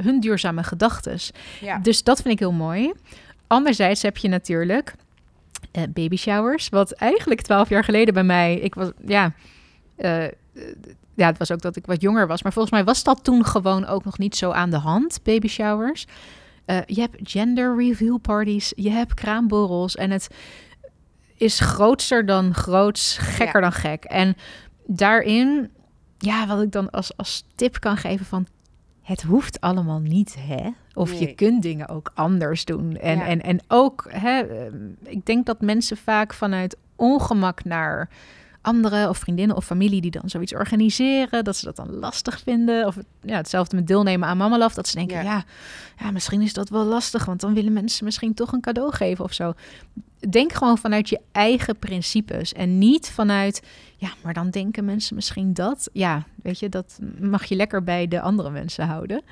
hun 0.03 0.21
duurzame 0.21 0.63
gedachten. 0.63 1.19
Ja. 1.61 1.79
Dus 1.79 2.03
dat 2.03 2.21
vind 2.23 2.35
ik 2.35 2.39
heel 2.39 2.53
mooi. 2.53 2.93
Anderzijds 3.47 4.03
heb 4.03 4.17
je 4.17 4.29
natuurlijk 4.29 4.95
baby 5.89 6.17
showers, 6.17 6.69
wat 6.69 6.93
eigenlijk 6.93 7.41
twaalf 7.43 7.69
jaar 7.69 7.85
geleden 7.85 8.15
bij 8.15 8.25
mij, 8.25 8.55
ik 8.55 8.75
was, 8.75 8.91
ja 9.07 9.33
ja, 11.17 11.27
het 11.27 11.39
was 11.39 11.53
ook 11.53 11.61
dat 11.61 11.77
ik 11.77 11.87
wat 11.87 12.01
jonger 12.01 12.27
was. 12.27 12.43
Maar 12.43 12.53
volgens 12.53 12.75
mij 12.75 12.85
was 12.85 13.03
dat 13.03 13.25
toen 13.25 13.45
gewoon 13.45 13.87
ook 13.87 14.05
nog 14.05 14.19
niet 14.19 14.37
zo 14.37 14.51
aan 14.51 14.71
de 14.71 14.79
hand, 14.79 15.21
baby 15.23 15.49
showers. 15.49 16.07
Uh, 16.67 16.79
je 16.87 17.01
hebt 17.01 17.17
gender 17.23 17.77
reveal 17.77 18.19
parties, 18.19 18.73
je 18.77 18.91
hebt 18.91 19.15
kraamborrels. 19.15 19.97
En 19.97 20.11
het 20.11 20.29
is 21.37 21.61
grootster 21.61 22.27
dan 22.27 22.55
groots, 22.55 23.19
gekker 23.19 23.61
ja. 23.61 23.71
dan 23.71 23.73
gek. 23.73 24.05
En 24.05 24.37
daarin 24.87 25.71
ja, 26.19 26.47
wat 26.47 26.63
ik 26.63 26.73
dan 26.73 26.91
als, 26.91 27.17
als 27.17 27.45
tip 27.55 27.81
kan 27.81 27.97
geven 27.97 28.27
van 28.27 28.47
het 29.03 29.23
hoeft 29.23 29.61
allemaal 29.61 30.01
niet, 30.01 30.37
hè? 30.39 30.71
Of 30.95 31.13
je 31.13 31.35
kunt 31.35 31.63
dingen 31.63 31.89
ook 31.89 32.11
anders 32.15 32.65
doen. 32.65 32.97
En, 32.97 33.21
en, 33.21 33.43
en 33.43 33.61
ook, 33.69 34.07
hè, 34.09 34.41
ehm, 34.41 34.77
ik 35.03 35.27
denk 35.27 35.47
dat 35.47 35.61
mensen 35.61 35.97
vaak 35.97 36.35
vanuit 36.35 36.77
ongemak 36.97 37.65
naar 37.65 38.09
anderen 38.67 39.09
of 39.09 39.19
vriendinnen 39.19 39.57
of 39.57 39.65
familie 39.65 40.01
die 40.01 40.11
dan 40.11 40.31
zoiets 40.31 40.55
organiseren, 40.55 41.45
dat 41.45 41.57
ze 41.57 41.65
dat 41.65 41.77
dan 41.77 41.95
lastig 41.95 42.41
vinden. 42.41 42.87
Of 42.87 42.97
ja, 43.23 43.37
hetzelfde 43.37 43.77
met 43.77 43.87
deelnemen 43.87 44.29
aan 44.29 44.37
Mama 44.37 44.59
Love, 44.59 44.75
dat 44.75 44.89
ze 44.89 44.97
denken, 44.97 45.25
ja. 45.25 45.45
ja, 45.99 46.11
misschien 46.11 46.43
is 46.43 46.53
dat 46.53 46.69
wel 46.69 46.85
lastig, 46.85 47.25
want 47.25 47.41
dan 47.41 47.55
willen 47.55 47.73
mensen 47.73 48.05
misschien 48.05 48.35
toch 48.35 48.53
een 48.53 48.61
cadeau 48.61 48.95
geven 48.95 49.25
of 49.25 49.33
zo. 49.33 49.53
Denk 50.31 50.53
gewoon 50.53 50.79
vanuit 50.79 51.09
je 51.09 51.21
eigen 51.33 51.79
principes 51.79 52.53
en 52.53 52.79
niet 52.79 53.11
vanuit, 53.11 53.63
ja, 53.97 54.09
maar 54.23 54.35
dan 54.35 54.51
denken 54.51 54.85
mensen 54.85 55.15
misschien 55.15 55.55
dat. 55.55 55.89
Ja, 55.93 56.25
weet 56.43 56.59
je, 56.59 56.69
dat 56.69 56.99
mag 57.21 57.45
je 57.45 57.57
lekker 57.57 57.85
bij 57.85 58.09
de 58.09 58.21
andere 58.21 58.51
mensen 58.51 58.87
houden. 58.87 59.23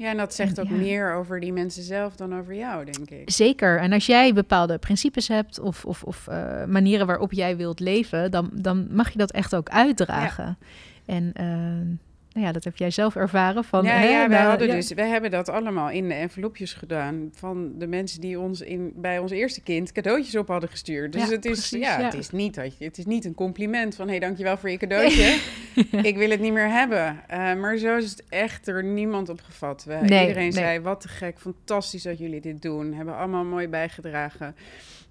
Ja, 0.00 0.10
en 0.10 0.16
dat 0.16 0.34
zegt 0.34 0.60
ook 0.60 0.68
meer 0.68 1.14
over 1.14 1.40
die 1.40 1.52
mensen 1.52 1.82
zelf 1.82 2.16
dan 2.16 2.38
over 2.38 2.54
jou, 2.54 2.84
denk 2.84 3.10
ik. 3.10 3.30
Zeker. 3.30 3.78
En 3.78 3.92
als 3.92 4.06
jij 4.06 4.32
bepaalde 4.32 4.78
principes 4.78 5.28
hebt 5.28 5.58
of, 5.58 5.84
of, 5.84 6.02
of 6.02 6.26
uh, 6.30 6.64
manieren 6.64 7.06
waarop 7.06 7.32
jij 7.32 7.56
wilt 7.56 7.80
leven, 7.80 8.30
dan, 8.30 8.50
dan 8.52 8.86
mag 8.90 9.10
je 9.10 9.18
dat 9.18 9.30
echt 9.30 9.54
ook 9.54 9.68
uitdragen. 9.68 10.58
En 11.06 11.32
uh, 11.40 11.96
nou 12.32 12.46
ja, 12.46 12.52
dat 12.52 12.64
heb 12.64 12.76
jij 12.76 12.90
zelf 12.90 13.16
ervaren. 13.16 13.64
Van, 13.64 13.84
ja, 13.84 13.90
hè, 13.90 14.08
ja, 14.08 14.28
wij, 14.28 14.42
hadden 14.42 14.68
Dus, 14.68 14.92
wij 14.92 15.08
hebben 15.08 15.30
dat 15.30 15.48
allemaal 15.48 15.90
in 15.90 16.08
de 16.08 16.14
envelopjes 16.14 16.72
gedaan 16.72 17.30
van 17.32 17.78
de 17.78 17.86
mensen 17.86 18.20
die 18.20 18.40
ons 18.40 18.60
in, 18.60 18.92
bij 18.96 19.18
ons 19.18 19.30
eerste 19.30 19.60
kind 19.60 19.92
cadeautjes 19.92 20.36
op 20.36 20.48
hadden 20.48 20.68
gestuurd. 20.68 21.12
Dus 21.12 21.28
het, 21.28 21.44
is, 21.44 21.70
ja, 21.70 22.00
Het, 22.00 22.14
is 22.14 22.30
niet, 22.30 22.56
het 22.78 22.98
is 22.98 23.06
niet 23.06 23.24
een 23.24 23.34
compliment 23.34 23.94
van 23.94 24.04
hé, 24.04 24.10
hey, 24.10 24.20
dankjewel 24.20 24.56
voor 24.56 24.70
je 24.70 24.76
cadeautje. 24.76 25.38
Ik 26.02 26.16
wil 26.16 26.30
het 26.30 26.40
niet 26.40 26.52
meer 26.52 26.70
hebben. 26.70 27.20
Uh, 27.30 27.54
maar 27.54 27.76
zo 27.76 27.96
is 27.96 28.10
het 28.10 28.24
echt 28.28 28.68
er 28.68 28.84
niemand 28.84 29.28
op 29.28 29.40
gevat. 29.40 29.84
We, 29.84 29.98
nee, 30.02 30.20
iedereen 30.20 30.52
zei, 30.52 30.80
wat 30.80 31.00
te 31.00 31.08
gek, 31.08 31.38
fantastisch 31.38 32.02
dat 32.02 32.18
jullie 32.18 32.40
dit 32.40 32.62
doen. 32.62 32.92
Hebben 32.92 33.16
allemaal 33.16 33.44
mooi 33.44 33.68
bijgedragen. 33.68 34.54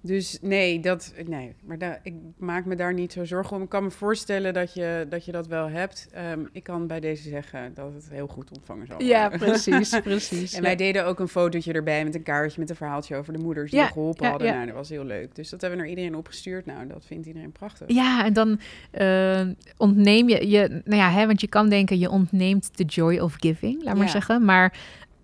Dus 0.02 0.38
nee, 0.42 0.80
dat, 0.80 1.14
nee 1.26 1.54
maar 1.64 1.78
daar, 1.78 2.00
ik 2.02 2.14
maak 2.38 2.64
me 2.64 2.74
daar 2.74 2.94
niet 2.94 3.12
zo 3.12 3.24
zorgen 3.24 3.56
om. 3.56 3.62
Ik 3.62 3.68
kan 3.68 3.82
me 3.82 3.90
voorstellen 3.90 4.54
dat 4.54 4.74
je 4.74 5.06
dat, 5.08 5.24
je 5.24 5.32
dat 5.32 5.46
wel 5.46 5.68
hebt. 5.68 6.08
Um, 6.32 6.48
ik 6.52 6.62
kan 6.62 6.86
bij 6.86 7.00
deze 7.00 7.28
zeggen 7.28 7.74
dat 7.74 7.94
het 7.94 8.08
heel 8.10 8.26
goed 8.26 8.50
ontvangen 8.50 8.86
zal 8.86 8.96
worden. 8.96 9.16
Ja, 9.16 9.28
precies, 9.28 10.00
precies. 10.02 10.52
en 10.52 10.62
wij 10.62 10.76
deden 10.76 11.06
ook 11.06 11.20
een 11.20 11.28
fotootje 11.28 11.72
erbij 11.72 12.04
met 12.04 12.14
een 12.14 12.22
kaartje 12.22 12.60
met 12.60 12.70
een 12.70 12.76
verhaaltje 12.76 13.16
over 13.16 13.32
de 13.32 13.38
moeders 13.38 13.70
die 13.70 13.80
ja, 13.80 13.86
geholpen 13.86 14.28
hadden. 14.28 14.46
Ja. 14.46 14.54
Nou, 14.54 14.66
dat 14.66 14.74
was 14.74 14.88
heel 14.88 15.04
leuk. 15.04 15.34
Dus 15.34 15.48
dat 15.48 15.60
hebben 15.60 15.78
we 15.78 15.84
naar 15.84 15.94
iedereen 15.94 16.16
opgestuurd. 16.16 16.66
Nou, 16.66 16.86
dat 16.86 17.06
vindt 17.06 17.26
iedereen 17.26 17.52
prachtig. 17.52 17.88
Ja, 17.90 18.24
en 18.24 18.32
dan 18.32 18.60
uh, 19.00 19.40
ontneem 19.76 20.28
je, 20.28 20.48
je, 20.48 20.82
nou 20.84 21.00
ja, 21.00 21.10
hè, 21.10 21.26
want 21.26 21.40
je 21.40 21.48
kan 21.48 21.68
denken 21.68 21.98
je 21.98 22.10
ontneemt 22.10 22.76
de 22.76 22.84
joy 22.84 23.18
of 23.18 23.34
giving, 23.38 23.82
laat 23.82 23.96
maar 23.96 24.08
zeggen. 24.08 24.44
Maar 24.44 24.78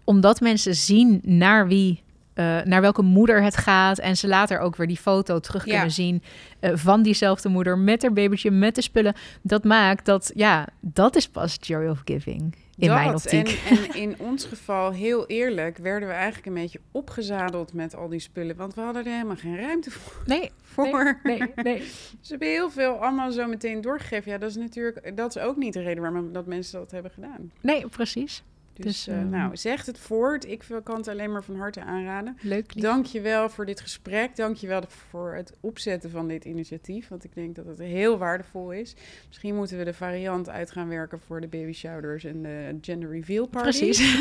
omdat 0.05 0.41
mensen 0.41 0.75
zien 0.75 1.21
naar 1.25 1.69
wie 1.69 2.05
uh, 2.37 2.63
naar 2.63 2.81
welke 2.81 3.03
moeder 3.03 3.43
het 3.43 3.57
gaat. 3.57 3.99
En 3.99 4.17
ze 4.17 4.29
later 4.29 4.59
ook 4.59 4.77
weer 4.77 4.87
die 4.87 4.97
foto 4.97 5.39
terug 5.39 5.65
kunnen 5.65 5.91
zien 5.91 6.23
uh, 6.61 6.71
van 6.75 7.03
diezelfde 7.03 7.49
moeder 7.49 7.79
met 7.79 8.03
haar 8.03 8.13
babytje, 8.13 8.51
met 8.51 8.75
de 8.75 8.83
spullen. 8.83 9.15
Dat 9.43 9.65
maakt 9.65 10.05
dat, 10.05 10.31
ja, 10.35 10.67
dat 10.81 11.17
is 11.17 11.29
pas 11.29 11.57
joy 11.61 11.87
of 11.87 12.03
giving. 12.05 12.55
In 12.79 12.89
dat, 12.89 12.97
mijn 12.97 13.15
optiek. 13.15 13.61
En, 13.69 13.77
en 13.77 13.95
in 13.95 14.15
ons 14.19 14.45
geval, 14.45 14.93
heel 14.93 15.27
eerlijk, 15.27 15.79
werden 15.79 16.09
we 16.09 16.15
eigenlijk 16.15 16.47
een 16.47 16.55
beetje 16.55 16.81
opgezadeld 16.93 17.73
met 17.73 17.95
al 17.95 18.09
die 18.09 18.21
spullen. 18.21 18.57
Want 18.57 18.75
we 18.75 18.81
hadden 18.81 19.05
er 19.05 19.13
helemaal 19.13 19.37
geen 19.37 19.57
ruimte 19.57 19.91
voor. 19.91 20.23
Nee, 20.27 20.51
voor. 20.75 21.21
Nee, 21.23 21.39
nee, 21.39 21.53
nee. 21.55 21.83
Ze 22.21 22.31
hebben 22.31 22.49
heel 22.49 22.71
veel 22.71 22.93
allemaal 22.93 23.33
zo 23.33 23.47
meteen 23.47 23.81
doorgegeven. 23.81 24.33
Ja, 24.33 24.39
dat 24.39 24.51
is 24.51 24.57
natuurlijk, 24.57 25.17
dat 25.17 25.37
is 25.37 25.43
ook 25.43 25.57
niet 25.57 25.73
de 25.73 25.83
reden 25.83 26.03
waarom 26.03 26.33
dat 26.33 26.47
mensen 26.47 26.79
dat 26.79 26.91
hebben 26.91 27.11
gedaan. 27.11 27.53
Nee, 27.61 27.87
precies. 27.87 28.43
Dus, 28.77 29.05
dus 29.05 29.15
uh, 29.15 29.23
nou, 29.23 29.57
zeg 29.57 29.87
het 29.87 29.99
voort. 29.99 30.49
Ik 30.49 30.65
kan 30.85 30.97
het 30.97 31.09
alleen 31.09 31.33
maar 31.33 31.45
van 31.45 31.57
harte 31.57 31.81
aanraden. 31.81 32.37
Leuk. 32.41 32.71
Je 33.07 33.21
wel 33.21 33.49
voor 33.49 33.67
dit 33.67 33.81
gesprek. 33.81 34.37
Dank 34.37 34.57
je 34.57 34.67
wel 34.67 34.83
voor 34.89 35.35
het 35.35 35.53
opzetten 35.61 36.11
van 36.11 36.29
dit 36.29 36.45
initiatief. 36.45 37.09
Want 37.09 37.25
ik 37.25 37.35
denk 37.35 37.57
dat 37.57 37.67
het 37.67 37.79
heel 37.79 38.19
waardevol 38.19 38.73
is. 38.73 38.95
Misschien 39.27 39.55
moeten 39.55 39.79
we 39.79 39.85
de 39.85 39.95
variant 39.95 40.49
uit 40.49 40.71
gaan 40.71 40.89
werken 40.89 41.21
voor 41.21 41.41
de 41.41 41.49
baby 41.49 41.73
showers 41.73 42.25
en 42.25 42.43
de 42.43 42.79
gender 42.81 43.11
reveal 43.11 43.47
party. 43.47 43.69
Precies. 43.69 44.21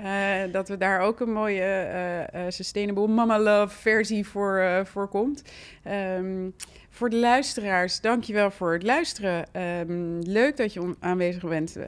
uh, 0.00 0.42
dat 0.52 0.68
we 0.68 0.76
daar 0.76 1.00
ook 1.00 1.20
een 1.20 1.32
mooie 1.32 1.88
uh, 2.34 2.40
sustainable 2.48 3.08
mama 3.08 3.40
love 3.40 3.76
versie 3.76 4.26
voor, 4.26 4.82
voor 4.86 5.08
komt. 5.08 5.42
Um, 6.16 6.54
voor 6.94 7.10
de 7.10 7.16
luisteraars, 7.16 8.00
dankjewel 8.00 8.50
voor 8.50 8.72
het 8.72 8.82
luisteren. 8.82 9.46
Um, 9.88 10.18
leuk 10.22 10.56
dat 10.56 10.72
je 10.72 10.94
aanwezig 11.00 11.48
bent 11.48 11.76
uh, 11.76 11.84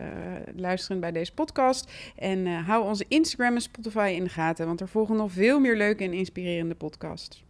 luisteren 0.57 1.01
bij 1.01 1.12
deze 1.12 1.33
podcast. 1.33 1.90
En 2.16 2.47
uh, 2.47 2.69
hou 2.69 2.85
onze 2.85 3.05
Instagram 3.09 3.55
en 3.55 3.61
Spotify 3.61 4.12
in 4.16 4.25
de 4.25 4.31
gaten, 4.31 4.66
want 4.66 4.81
er 4.81 4.88
volgen 4.88 5.16
nog 5.16 5.33
veel 5.33 5.61
meer 5.61 5.77
leuke 5.77 6.05
en 6.05 6.12
inspirerende 6.12 6.75
podcasts. 6.75 7.45